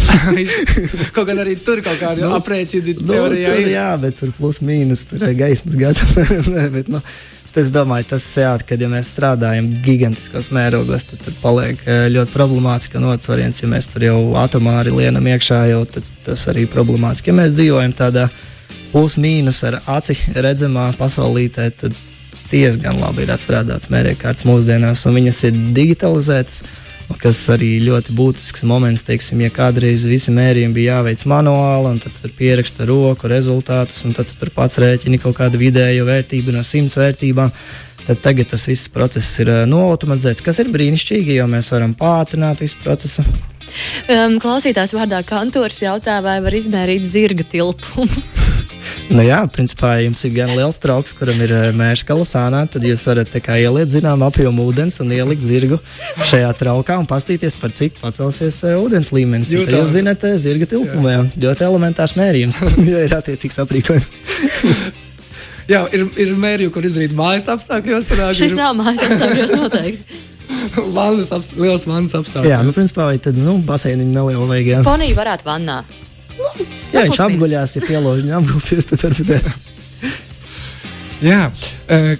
kaut 1.15 1.27
gan 1.27 1.41
arī 1.43 1.57
tur 1.59 1.81
kaut 1.83 1.99
kāda 1.99 2.23
nu, 2.23 2.31
aprēķina 2.37 2.95
nu, 3.01 3.11
teorijā. 3.11 3.51
Tur, 3.51 3.69
jā, 3.73 3.89
bet 3.99 4.17
tur 4.21 4.31
plus 4.37 4.61
mīnus, 4.63 5.03
tur 5.09 5.25
ir 5.27 5.35
gaismas 5.39 5.77
gada. 5.79 6.07
bet, 6.77 6.91
nu, 6.91 7.03
Es 7.51 7.67
domāju, 7.67 8.05
tas 8.13 8.23
ir 8.37 8.45
jā, 8.45 8.51
kad 8.63 8.79
ja 8.79 8.87
mēs 8.87 9.09
strādājam 9.11 9.65
gigantiskos 9.83 10.47
mērogos, 10.55 11.03
tad, 11.09 11.19
tad 11.25 11.35
paliek 11.41 11.81
eh, 11.83 12.05
ļoti 12.07 12.31
problemātiski 12.31 13.01
variants, 13.27 13.59
ja 13.59 13.67
mēs 13.67 13.89
tur 13.91 14.05
jau 14.05 14.19
atomāri 14.39 14.93
lienam 14.95 15.27
iekšā, 15.27 15.57
jau 15.73 15.81
tas 16.23 16.45
arī 16.47 16.63
ir 16.63 16.71
problemātiski. 16.71 17.27
Ja 17.27 17.35
mēs 17.41 17.57
dzīvojam 17.57 17.91
tādā 17.91 18.29
plus-mínus 18.93 19.59
ar 19.67 19.81
aci 19.97 20.15
redzamā 20.31 20.93
pasaulītē, 20.95 21.67
tad 21.75 21.99
diezgan 22.51 23.01
labi 23.03 23.25
ir 23.25 23.35
atstrādāts 23.35 23.91
mēriekārtas 23.91 24.47
mūsdienās, 24.47 25.03
un 25.07 25.19
viņas 25.19 25.43
ir 25.49 25.59
digitalizētas 25.75 26.63
kas 27.19 27.39
arī 27.53 27.73
ļoti 27.83 28.13
būtisks 28.15 28.63
moments, 28.67 29.03
teiksim, 29.07 29.41
ja 29.43 29.51
kādreiz 29.53 30.05
visi 30.09 30.33
mērījumi 30.35 30.75
bija 30.75 30.99
jāveic 30.99 31.23
manuāli, 31.29 31.93
un 31.93 32.01
tad 32.03 32.15
tur 32.17 32.33
pieraksta 32.37 32.87
roku 32.89 33.31
rezultātus, 33.31 34.03
un 34.07 34.15
tad 34.17 34.29
tu 34.29 34.37
tur 34.39 34.51
pats 34.55 34.79
rēķini 34.81 35.21
kaut 35.21 35.39
kādu 35.39 35.61
vidēju 35.61 36.07
vērtību 36.07 36.55
no 36.55 36.63
simts 36.67 36.97
vērtībām. 36.99 37.53
Tad 38.01 38.21
tagad 38.25 38.49
tas 38.49 38.65
viss 38.65 38.89
process 38.89 39.29
ir 39.43 39.51
uh, 39.53 39.63
noautomatizēts, 39.69 40.41
kas 40.45 40.61
ir 40.63 40.71
brīnišķīgi, 40.73 41.35
jo 41.37 41.45
mēs 41.51 41.69
varam 41.73 41.93
pātrināt 41.97 42.63
visu 42.63 42.81
procesu. 42.81 43.25
Um, 44.09 44.39
klausītājs 44.41 44.95
vārdā 44.97 45.21
kantors 45.27 45.83
jautā, 45.85 46.17
vai 46.25 46.39
var 46.43 46.57
izmērīt 46.57 47.05
zirga 47.07 47.45
tilpumu. 47.55 48.25
Nu 49.11 49.23
jā, 49.25 49.39
principā, 49.51 49.93
jums 50.03 50.23
ir 50.27 50.33
gan 50.35 50.53
liels 50.55 50.79
trauks, 50.81 51.13
kuram 51.17 51.39
ir 51.43 51.51
eh, 51.55 51.67
mērs 51.75 52.03
kalasānā, 52.07 52.63
tad 52.71 52.85
jūs 52.87 53.03
varat 53.09 53.35
ieliet 53.35 53.91
zinām 53.91 54.23
apjomu 54.27 54.69
ūdens 54.71 55.01
un 55.03 55.11
ielikt 55.11 55.43
zirgu 55.45 55.81
šajā 56.29 56.51
traukā 56.59 56.97
un 57.01 57.09
pastīties, 57.09 57.57
par 57.59 57.75
cik 57.75 57.99
pacelsies 58.01 58.61
uh, 58.63 58.79
ūdens 58.81 59.11
līmenis. 59.15 59.51
Tad 59.51 59.75
jūs 59.75 59.93
zināt, 59.97 60.25
uh, 60.27 60.39
zirga 60.39 60.69
tilpumā 60.71 61.17
jā. 61.17 61.21
ļoti 61.45 61.67
elementārs 61.67 62.15
mērījums, 62.19 62.63
jo 62.91 63.05
ir 63.05 63.15
attiecīgs 63.19 63.61
aprīkojums. 63.65 64.11
jā, 65.73 65.85
ir, 65.91 66.07
ir 66.15 66.35
mērījumi, 66.39 66.75
kur 66.75 66.87
izdarīt 66.87 67.15
mājas 67.17 67.47
apstākļos. 67.51 68.11
Šis 68.39 68.51
ir... 68.53 68.59
nav 68.59 68.77
mājas 68.79 69.07
apstākļos 69.09 69.57
noteikti. 69.59 70.21
vannas 70.97 71.31
apst 71.35 71.55
liels 71.57 71.85
vannas 71.87 72.15
apstākļos. 72.17 72.49
Jā, 72.51 72.61
nu, 72.65 72.73
principā, 72.75 73.07
vai 73.09 73.19
tad, 73.23 73.39
nu, 73.39 73.57
baseiniņu 73.67 74.15
nelielu 74.15 74.47
vajag. 74.49 74.85
Ponija 74.87 75.17
varētu 75.17 75.47
vannā. 75.47 75.81
Nu, 76.37 76.67
jā, 76.93 77.05
viņš 77.07 77.21
apguļās, 77.27 77.75
ja 77.77 77.85
pielauž 77.85 78.23
viņa 78.23 78.39
apgulties, 78.41 78.89
tad 78.91 79.07
ar 79.09 79.15
Jā. 81.21 81.51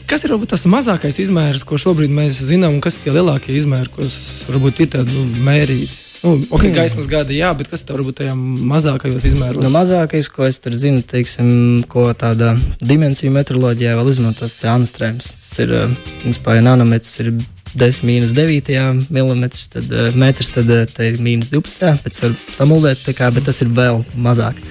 Kas 0.06 0.22
ir 0.22 0.30
varbūt, 0.36 0.52
tas 0.54 0.68
mazākais 0.70 1.18
izmērs, 1.24 1.66
ko 1.66 1.80
šobrīd 1.82 2.12
mēs 2.14 2.38
zinām, 2.52 2.78
un 2.78 2.84
kas 2.86 3.00
ir 3.00 3.08
tie 3.08 3.16
lielākie 3.16 3.56
izmēri, 3.58 3.90
kas 3.96 4.14
varbūt 4.50 4.84
ir 4.86 4.92
tādi 4.94 5.16
nu, 5.16 5.26
mērīti? 5.42 5.98
Nu, 6.22 6.36
ok, 6.54 6.68
mm. 6.68 6.74
gaismas 6.76 7.08
gadi, 7.10 7.40
jā, 7.40 7.50
bet 7.58 7.72
kas 7.72 7.82
tev 7.82 7.98
varbūt 7.98 8.20
tajā 8.20 8.36
mazākajos 8.38 9.24
izmēros? 9.26 9.64
Nu, 9.66 9.72
mazākais, 9.74 10.30
ko 10.30 10.46
es 10.46 10.62
tur 10.62 10.76
zinu, 10.78 11.02
teiksim, 11.02 11.48
ko 11.90 12.12
tādā 12.14 12.52
dimensiju 12.78 13.34
metroloģijā 13.34 13.96
vēl 13.98 14.12
izmantos, 14.14 14.60
ir 14.62 14.70
anstrēms. 14.70 15.32
Tas 15.42 15.56
ir, 15.66 15.74
principā, 16.22 16.60
ja 16.60 16.68
nanometrs 16.68 17.18
ir 17.24 17.34
10 17.78 18.08
mīnus 18.08 18.36
9 18.38 18.72
mm, 19.10 19.50
tad, 19.74 19.90
uh, 19.90 20.12
metrs, 20.18 20.52
tad 20.54 20.70
uh, 20.72 20.86
ir 21.08 21.20
mīnus 21.24 21.52
12. 21.54 22.06
Pēc 22.06 22.22
tam 22.24 22.38
samuldēt, 22.58 23.04
kā, 23.18 23.32
bet 23.34 23.48
tas 23.50 23.62
ir 23.64 23.74
vēl 23.76 24.04
mazāk. 24.16 24.62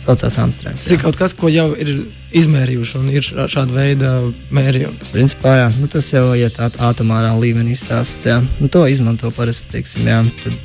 Saucās 0.00 0.38
Anstrēms. 0.40 0.86
Tas 0.86 0.94
ir 0.94 1.02
kaut 1.02 1.18
kas, 1.20 1.34
ko 1.36 1.50
jau 1.52 1.66
ir 1.76 1.90
izmērījuši, 2.40 2.94
un 3.02 3.10
ir 3.12 3.26
šāda 3.26 3.74
veida 3.74 4.14
mērījumi. 4.48 5.10
Principā, 5.10 5.58
jā, 5.60 5.68
nu, 5.76 5.90
tas 5.92 6.08
jau 6.14 6.24
ir 6.32 6.46
ja 6.46 6.70
atomārā 6.88 7.34
līmenī 7.36 7.76
stāsts. 7.76 8.24
Jā. 8.30 8.40
Nu, 8.62 8.72
to 8.72 8.86
izmanto 8.88 9.28
parasti, 9.36 9.74
teiksim, 9.76 10.08
jā. 10.08 10.24
Tad, 10.40 10.60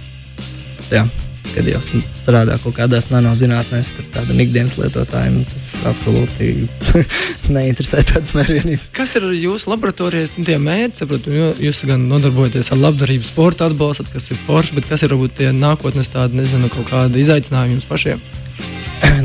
jā 0.93 1.08
kad 1.53 1.67
jau 1.69 1.81
strādā 1.84 2.58
kaut 2.63 2.77
kādās 2.77 3.10
nanozinātnēs, 3.12 3.91
tad 3.97 4.10
tādam 4.13 4.39
ikdienas 4.43 4.77
lietotājam 4.79 5.41
tas 5.51 5.67
absolūti 5.89 6.51
neinteresē 7.55 8.03
tādas 8.12 8.36
mērvienības. 8.38 8.91
Kas 8.95 9.15
ir 9.19 9.27
jūsu 9.38 9.71
laboratorijas 9.73 10.34
tie 10.38 10.58
mērķi? 10.62 11.03
Saprotu, 11.03 11.36
jūs 11.63 11.84
gan 11.89 12.08
nodarbojaties 12.12 12.71
ar 12.73 12.81
labdarību, 12.88 13.27
sporta 13.27 13.69
atbalstu, 13.69 14.08
kas 14.13 14.31
ir 14.31 14.41
forši, 14.41 14.79
bet 14.79 14.89
kas 14.89 15.05
ir 15.05 15.13
varbūt 15.15 15.38
tie 15.41 15.51
nākotnes 15.55 16.12
tādi, 16.13 16.41
nezinu, 16.41 16.71
kaut 16.73 16.89
kādi 16.91 17.23
izaicinājumi 17.23 17.79
jums 17.79 17.91
pašiem? 17.91 18.25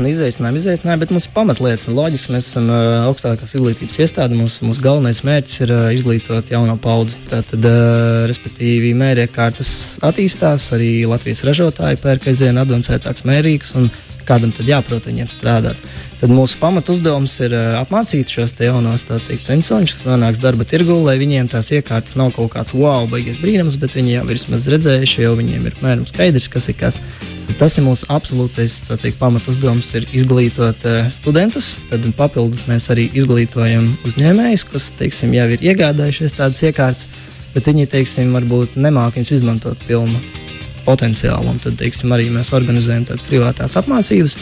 Nu, 0.01 0.09
izaicinājumi, 0.11 0.61
izaicinājumi, 0.61 1.01
bet 1.03 1.13
mums 1.13 1.27
ir 1.27 1.33
pamatlietas. 1.35 1.87
Loģiski, 1.93 2.33
mēs 2.35 2.49
esam 2.51 2.69
uh, 2.71 3.05
augstākās 3.07 3.55
izglītības 3.57 3.99
iestāde. 4.03 4.37
Mūsu, 4.39 4.65
mūsu 4.67 4.83
galvenais 4.83 5.23
mērķis 5.27 5.63
ir 5.65 5.73
uh, 5.75 5.87
izglītot 5.95 6.51
jauno 6.53 6.77
paudzi. 6.81 7.19
Tātad, 7.31 7.65
uh, 7.67 8.23
respektīvi, 8.31 8.93
mēriekārtas 8.97 9.73
attīstās, 10.07 10.69
arī 10.77 10.93
Latvijas 11.09 11.45
ražotāji 11.47 12.01
pērk 12.03 12.29
aizvien 12.31 12.61
advancētāks 12.61 13.27
mērīgs 13.29 13.75
un 13.79 13.89
kādam 14.27 14.51
tad 14.55 14.69
jāprot 14.69 15.07
viņiem 15.07 15.29
strādāt. 15.31 15.79
Tad 16.21 16.29
mūsu 16.29 16.59
pamatu 16.61 16.93
uzdevums 16.93 17.33
ir 17.41 17.55
uh, 17.57 17.79
apmācīt 17.79 18.29
šos 18.29 18.53
jaunos 18.61 19.07
censoņus, 19.07 19.95
kas 19.97 20.05
nonāks 20.05 20.41
darba 20.43 20.67
tirgū, 20.69 20.99
lai 21.05 21.15
viņiem 21.21 21.49
tās 21.49 21.71
iekārtas 21.73 22.17
nav 22.19 22.33
kaut 22.35 22.51
kāds 22.53 22.75
wow, 22.77 23.07
baigies 23.09 23.39
brīnums, 23.41 23.79
bet 23.81 23.97
viņi 23.97 24.17
jau 24.19 24.25
ir 24.27 24.37
vismaz 24.37 24.67
redzējuši, 24.69 25.23
jau 25.25 25.33
viņiem 25.39 25.65
ir 25.65 25.77
apmēram 25.77 26.05
skaidrs, 26.09 26.49
kas 26.53 26.69
ir 26.69 26.77
kas. 26.77 26.99
Tad 27.47 27.57
tas 27.63 27.79
ir 27.79 27.87
mūsu 27.87 28.05
absolūtais 28.13 28.77
teikt, 28.91 29.17
pamatu 29.21 29.49
uzdevums, 29.53 29.89
ir 29.97 30.05
izglītot 30.13 30.85
uh, 30.85 31.09
studentus. 31.13 31.73
Tad 31.89 32.05
papildus 32.19 32.67
mēs 32.69 32.91
arī 32.93 33.09
izglītojam 33.17 33.89
uzņēmējus, 34.07 34.67
kas 34.69 34.91
teiksim, 35.01 35.33
jau 35.37 35.49
ir 35.55 35.65
iegādājušies 35.71 36.37
tādas 36.37 36.61
iekārtas, 36.69 37.09
bet 37.55 37.67
viņi 37.71 37.89
teiksim, 37.97 38.31
varbūt 38.37 38.77
nemāk 38.77 39.17
viņas 39.17 39.35
izmantot 39.39 39.89
pilnu 39.89 40.40
potenciālu. 40.85 41.53
Un 41.53 41.61
tad 41.63 41.79
teiksim, 41.79 42.13
arī 42.15 42.29
mēs 42.33 42.53
organizējam 42.57 43.09
tādas 43.11 43.25
privātās 43.27 43.77
apmācības 43.79 44.37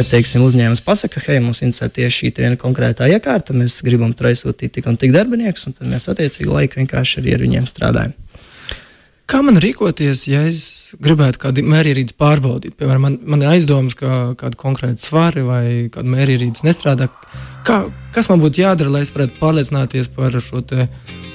kad 0.00 0.08
teiksim, 0.08 0.44
uzņēmums 0.46 0.80
pasakā, 0.86 1.20
hei, 1.26 1.42
mums 1.44 1.60
interesē 1.60 1.90
tieši 1.92 2.24
šī 2.24 2.30
viena 2.38 2.56
konkrētā 2.60 3.08
iekārta, 3.12 3.52
mēs 3.56 3.82
gribam 3.84 4.14
tur 4.16 4.30
aizsūtīt 4.30 4.72
tik 4.78 4.88
un 4.88 4.96
tik 5.00 5.12
darbiniekus, 5.12 5.66
un 5.68 5.76
tad 5.76 5.90
mēs 5.90 6.08
attiecīgi 6.08 6.48
laiku 6.48 6.80
vienkārši 6.80 7.20
arī 7.20 7.36
ar 7.36 7.44
viņiem 7.44 7.68
strādājam. 7.68 8.14
Kā 9.30 9.42
man 9.46 9.60
rīkoties, 9.62 10.24
ja 10.26 10.40
es 10.48 10.62
gribētu 10.98 11.38
kādu 11.44 11.62
mērījību 11.68 12.16
pārbaudīt? 12.18 12.74
Piemēram, 12.80 13.04
man, 13.04 13.18
man 13.30 13.44
ir 13.44 13.52
aizdomas, 13.52 13.94
ka 13.98 14.32
kāda 14.40 14.58
konkrēta 14.58 15.04
svara 15.04 15.44
vai 15.46 15.64
kāda 15.92 16.16
mērījība 16.16 16.66
nestrādā. 16.66 17.06
Kā, 17.68 17.84
kas 18.16 18.32
man 18.32 18.42
būtu 18.42 18.64
jādara, 18.64 18.96
lai 18.96 19.04
es 19.04 19.12
varētu 19.14 19.38
pārliecināties 19.38 20.10
par 20.16 20.34
šo 20.42 20.64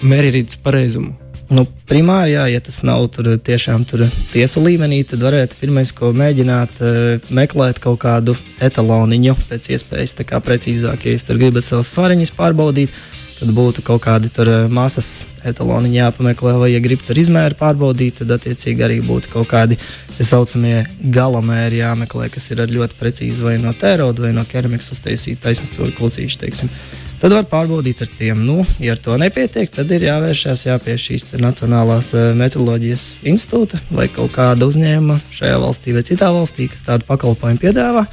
mērījības 0.03 0.59
pareizumu? 0.65 1.15
Nu, 1.45 1.61
primāri, 1.85 2.33
jā, 2.33 2.45
ja 2.49 2.61
tas 2.63 2.79
nav 2.87 3.03
tur, 3.13 3.27
tiešām 3.37 3.83
tur 3.85 4.01
tiesu 4.31 4.63
līmenī, 4.65 5.03
tad 5.05 5.21
varētu 5.21 5.59
pirmais, 5.59 5.91
ko 5.93 6.09
mēģināt, 6.17 6.79
uh, 6.81 7.27
meklēt 7.37 7.77
kaut 7.83 7.99
kādu 8.01 8.33
etaloniņu, 8.65 9.35
pēc 9.51 9.69
iespējas 9.75 10.17
precīzāk. 10.41 11.05
Ja 11.05 11.13
jūs 11.13 11.27
tur 11.27 11.37
gribat 11.37 11.67
savus 11.67 11.93
svariņus 11.93 12.33
pārbaudīt, 12.33 12.97
tad 13.37 13.53
būtu 13.53 13.85
kaut 13.85 14.01
kādi 14.07 14.33
tur 14.33 14.49
uh, 14.49 14.65
masas 14.73 15.27
etaloni 15.45 15.93
jāpameklē, 15.93 16.55
vai, 16.63 16.71
ja 16.73 16.81
grib 16.81 17.05
tur 17.05 17.21
izmēru 17.21 17.59
pārbaudīt, 17.61 18.23
tad 18.23 18.33
attiecīgi 18.39 18.87
arī 18.87 19.01
būtu 19.05 19.35
kaut 19.37 19.51
kādi 19.53 19.77
tā 20.15 20.25
saucamie 20.25 20.79
galamēri 21.13 21.83
jāmeklē, 21.83 22.31
kas 22.33 22.49
ir 22.55 22.65
ļoti 22.73 22.97
precīzi 22.97 23.45
vai 23.45 23.59
no 23.61 23.75
tēroda 23.77 24.25
vai 24.25 24.33
no 24.33 24.49
keramikas 24.49 24.95
uztaisīta 24.97 25.45
taisnstūra 25.45 25.93
klucīša, 25.93 26.41
teiksim. 26.41 26.73
Tad 27.21 27.31
var 27.31 27.45
pārbaudīt 27.49 28.01
ar 28.03 28.09
tiem. 28.11 28.41
Nu, 28.45 28.59
ja 28.83 28.93
ar 28.95 28.99
to 29.01 29.15
nepietiek, 29.19 29.71
tad 29.71 29.91
ir 29.95 30.03
jāvēršās 30.05 30.65
jā, 30.67 30.75
pie 30.83 30.97
šīs 30.99 31.29
Nacionālās 31.39 32.11
meteoroloģijas 32.37 33.05
institūta 33.31 33.79
vai 33.89 34.09
kaut 34.11 34.35
kāda 34.35 34.67
uzņēmuma 34.67 35.17
šajā 35.33 35.57
valstī 35.63 35.95
vai 35.95 36.03
citā 36.07 36.31
valstī, 36.35 36.67
kas 36.71 36.83
tādu 36.85 37.07
pakalpojumu 37.07 37.61
piedāvā, 37.63 38.03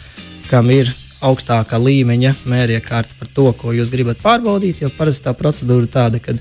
kam 0.49 0.71
ir 0.71 0.93
augstākā 1.23 1.79
līmeņa 1.83 2.35
mēriekārta 2.51 3.19
par 3.19 3.31
to, 3.35 3.49
ko 3.59 3.75
jūs 3.75 3.91
gribat 3.93 4.23
pārbaudīt. 4.23 4.83
Jo 4.85 4.91
parasti 4.95 5.27
tā 5.27 5.35
procedūra 5.39 5.87
ir 5.87 5.93
tāda, 5.93 6.23
ka 6.23 6.37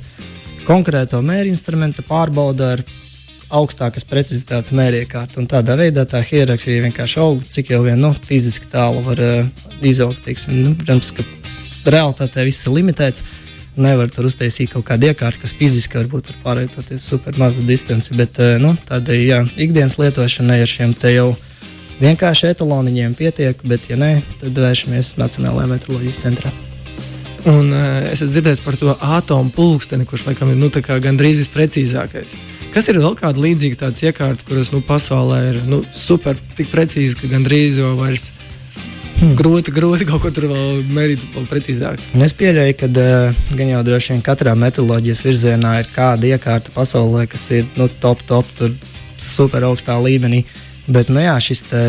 konkrēto 0.68 1.22
mēri 1.26 1.54
instrumenta 1.54 2.06
pārbauda 2.06 2.76
ar 2.78 2.86
augstākas 3.52 4.06
precizitātes 4.08 4.72
mēriekārtu. 4.76 5.44
Tādā 5.50 5.76
veidā 5.80 6.06
tā 6.08 6.22
hierarhija 6.24 6.86
vienkārši 6.86 7.22
aug, 7.26 7.44
cik 7.52 7.74
jau 7.74 7.84
vien 7.84 8.00
nu, 8.00 8.14
fiziski 8.28 8.70
tālu 8.72 9.04
var 9.06 9.22
uh, 9.26 9.68
izaugt. 9.84 10.24
Teiksim, 10.26 10.62
nu, 10.64 10.76
protams, 10.80 11.12
realitātē 11.90 12.46
viss 12.48 12.68
ir 12.68 12.76
limitēts. 12.76 13.24
Nevar 13.82 14.10
tur 14.12 14.28
uztaisīt 14.28 14.74
kaut 14.74 14.84
kādu 14.90 15.08
iekārtu, 15.08 15.40
kas 15.46 15.54
fiziski 15.56 15.96
varbūt 15.96 16.28
var 16.28 16.40
pārvietoties 16.44 17.06
super 17.08 17.38
mazu 17.40 17.64
distanci, 17.64 18.12
bet 18.20 18.42
uh, 18.44 18.58
nu, 18.60 18.74
tādai 18.88 19.22
jā, 19.24 19.46
ikdienas 19.56 19.96
lietošanai 20.02 20.60
ar 20.60 20.68
šiem 20.68 20.92
te 20.92 21.14
jau 21.14 21.30
vienkārši 22.02 22.52
etaloniņiem 22.52 23.16
pietiek, 23.16 23.64
bet, 23.64 23.88
ja 23.88 24.00
nē, 24.02 24.18
tad 24.42 24.60
vēršamies 24.60 25.16
Nacionālajā 25.22 25.72
meteoroloģijas 25.72 26.22
centrā. 26.26 26.52
Un 27.48 27.72
uh, 27.72 28.04
es 28.12 28.20
esmu 28.20 28.36
dzirdējis 28.36 28.64
par 28.66 28.76
to 28.78 28.94
atomu 29.02 29.54
pulksteni, 29.56 30.06
kurš 30.10 30.28
laikam 30.28 30.52
ir 30.52 30.60
nu, 30.60 30.68
gandrīz 31.08 31.40
visprecīzākais. 31.42 32.36
Kas 32.72 32.88
ir 32.88 33.02
vēl 33.02 33.16
kāda 33.20 33.42
līdzīga 33.42 33.80
tādas 33.82 34.04
iekārtas, 34.06 34.46
kuras 34.48 34.70
nu, 34.72 34.84
pasaulē 34.86 35.40
ir 35.50 35.58
nu, 35.68 35.82
super 35.96 36.38
tik 36.56 36.70
precīzi, 36.72 37.18
ka 37.20 37.32
gandrīz 37.32 37.82
jau 37.82 37.96
vairs 37.98 38.30
hmm. 39.22 39.36
grūti, 39.42 39.74
grūti 39.76 40.10
kaut 40.10 40.26
ko 40.26 40.34
tur 40.36 40.50
vēl 40.52 40.82
mērīt 40.92 41.28
vēl 41.36 41.46
precīzāk? 41.50 42.02
Es 42.26 42.36
pieļauju, 42.38 42.80
ka 42.82 42.90
uh, 42.92 43.46
gan 43.54 43.76
jau 43.76 43.86
droši 43.88 44.16
vien 44.16 44.26
katrā 44.26 44.58
meteoroloģijas 44.60 45.24
virzienā 45.30 45.78
ir 45.84 45.94
kāda 45.94 46.34
iekārta 46.34 46.74
pasaulē, 46.76 47.28
kas 47.32 47.48
ir 47.56 47.70
nu, 47.80 47.88
top, 48.04 48.26
top, 48.28 48.50
super 49.22 49.70
augstā 49.70 49.96
līmenī. 50.02 50.44
Uh, 50.44 50.68
Bet, 50.92 51.08
nu, 51.08 51.22
jā, 51.24 51.38
šis, 51.40 51.62
te, 51.70 51.82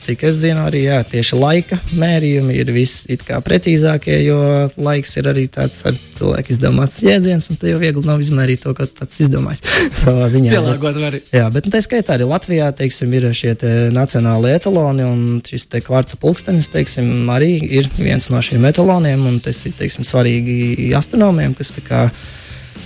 cik 0.00 0.22
es 0.24 0.38
zinu, 0.40 0.62
arī 0.70 0.86
jā, 0.86 1.02
tieši 1.04 1.36
laika 1.36 1.76
mērījumi 2.00 2.54
ir 2.56 2.70
visprecīzākie, 2.72 4.14
jo 4.24 4.38
laiks 4.80 5.12
ir 5.20 5.28
arī 5.28 5.44
tāds 5.52 5.82
cilvēku 6.16 6.54
izdomāts 6.54 7.02
jēdziens, 7.04 7.50
un 7.52 7.60
te 7.60 7.74
jau 7.74 7.80
viegli 7.82 8.06
nav 8.08 8.22
izmērīt 8.24 8.62
to, 8.64 8.72
ko 8.78 8.86
pats 8.96 9.20
izdomājis 9.26 9.60
savā 10.04 10.30
ziņā. 10.32 10.54
Pielāgot 10.54 11.00
var. 11.02 11.18
Jā, 11.34 11.44
bet 11.52 11.68
nu, 11.68 11.74
tā 11.74 11.82
skaitā 11.84 12.16
arī 12.16 12.30
Latvijā 12.30 12.70
teiksim, 12.78 13.12
ir 13.18 13.28
šie 13.36 13.52
te 13.60 13.74
nacionāli 13.92 14.54
etaloni, 14.56 15.04
un 15.04 15.44
šis 15.44 15.68
te 15.68 15.84
kvarca 15.84 16.16
pulkstenis 16.22 16.72
teiksim, 16.72 17.28
arī 17.34 17.56
ir 17.82 17.92
viens 17.98 18.30
no 18.32 18.40
šiem 18.44 18.64
etaloniem, 18.70 19.28
un 19.28 19.42
tas 19.44 19.60
ir 19.68 19.76
teiksim, 19.76 20.08
svarīgi 20.08 20.88
astronomiem, 20.96 21.52
kas 21.58 21.76
tā 21.76 21.84
kā 21.84 22.06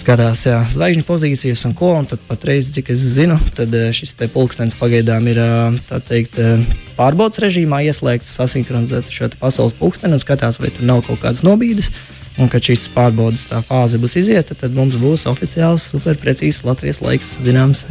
skatās 0.01 0.45
jā, 0.47 0.61
zvaigžņu 0.73 1.05
pozīcijas 1.07 1.65
un 1.69 1.75
ko. 1.77 1.93
Un 2.01 2.09
tad 2.11 2.23
patreiz, 2.29 2.71
cik 2.75 2.93
es 2.95 3.03
zinu, 3.17 3.37
tad 3.57 3.75
eh, 3.77 3.91
šis 3.95 4.15
pulkstenis 4.33 4.79
pagaidām 4.81 5.29
ir 5.31 5.41
eh, 5.43 6.01
teikt, 6.09 6.39
eh, 6.43 6.65
pārbaudas 6.99 7.43
režīmā 7.43 7.83
ieslēgts, 7.89 8.35
sasinhronizēts 8.39 9.13
ar 9.13 9.19
šo 9.19 9.31
pasaules 9.41 9.77
pulksteni 9.79 10.17
un 10.17 10.23
skatās, 10.23 10.61
vai 10.63 10.73
tur 10.75 10.89
nav 10.89 11.05
kaut 11.07 11.23
kādas 11.25 11.45
nobīdes. 11.47 11.93
Un, 12.41 12.49
kad 12.49 12.65
šīs 12.65 12.89
pārbaudas 12.95 13.45
tā 13.51 13.61
fāze 13.65 14.01
būs 14.01 14.17
izieta, 14.23 14.57
tad 14.57 14.73
mums 14.77 14.97
būs 14.97 15.27
oficiāls, 15.29 15.91
superprecīzs 15.93 16.63
Latvijas 16.65 17.03
laiks 17.05 17.35
zināms. 17.45 17.85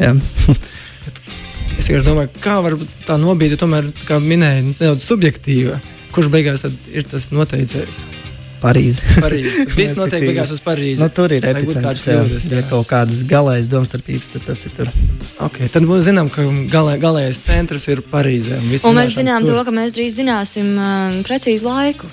es 1.77 1.91
domāju, 2.07 2.31
kā 2.41 2.57
var 2.65 2.79
tā 3.05 3.19
nobīde, 3.21 3.59
tomēr, 3.61 3.91
kā 4.07 4.17
minēja, 4.23 4.65
nedaudz 4.71 5.05
subjektīva. 5.05 5.77
Kurš 6.11 6.33
beigās 6.33 6.65
ir 6.65 7.05
tas 7.07 7.29
noteicējs? 7.31 8.01
Parīzi. 8.61 9.03
Parīzi. 9.23 9.65
Viss 9.73 9.97
notiek 9.97 10.23
beigās 10.25 10.53
uz 10.53 10.61
Parīzi. 10.63 11.01
Nu, 11.01 11.09
tur 11.13 11.33
ir 11.33 11.45
epicentrs. 11.51 12.05
Jā, 12.05 12.17
kļūdas, 12.21 12.47
jā. 12.51 12.61
Ja 12.61 12.65
kaut 12.69 12.89
kādas 12.91 13.23
galējas 13.27 13.69
domstarpības, 13.71 14.31
tad 14.35 14.47
tas 14.49 14.65
ir 14.67 14.75
tur. 14.77 14.91
Okay, 15.47 15.69
tad 15.73 15.85
mēs 15.89 16.05
zinām, 16.07 16.29
ka 16.33 16.45
galē, 16.71 16.97
galējais 17.01 17.41
centrs 17.47 17.87
ir 17.91 18.03
Parīzē. 18.11 18.59
Un, 18.61 18.75
un 18.91 18.99
mēs 18.99 19.15
zinām 19.17 19.47
tur. 19.47 19.57
to, 19.57 19.65
ka 19.69 19.75
mēs 19.75 19.95
drīz 19.97 20.19
zināsim 20.21 20.75
uh, 20.77 21.21
precīzu 21.27 21.67
laiku. 21.69 22.11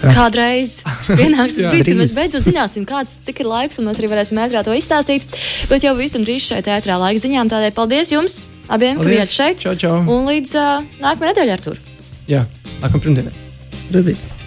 Kādreiz 0.00 0.80
pienāks 1.20 1.54
tas 1.58 1.68
brīdis, 1.70 1.92
kad 1.92 2.00
mēs 2.00 2.14
beidzot 2.16 2.46
zināsim, 2.46 2.86
kāds, 2.88 3.20
ir 3.30 3.46
laiks, 3.46 3.78
un 3.78 3.86
mēs 3.86 4.00
arī 4.02 4.10
varēsim 4.10 4.40
ētrā 4.42 4.64
to 4.66 4.74
izstāstīt. 4.74 5.28
Bet 5.70 5.86
jau 5.86 5.94
visam 5.98 6.26
drīz 6.26 6.48
šeit 6.50 6.70
ētrā 6.70 6.98
laika 7.00 7.22
ziņām. 7.22 7.52
Tādēļ 7.52 7.76
paldies 7.78 8.10
jums 8.10 8.40
abiem, 8.66 8.98
paldies. 8.98 9.06
ka 9.06 9.14
bijāt 9.14 9.36
šeit. 9.36 9.62
Čau, 9.62 9.76
čau. 9.78 9.94
Un 10.10 10.26
līdz 10.30 10.58
uh, 10.58 10.90
nākamajai 10.98 11.32
nedēļai 11.32 11.56
ar 11.56 11.64
tur. 11.70 11.80
Jā, 12.30 12.44
nākamajai 12.82 13.06
pirmdienai. 13.06 13.48
Redzīt. 13.94 14.39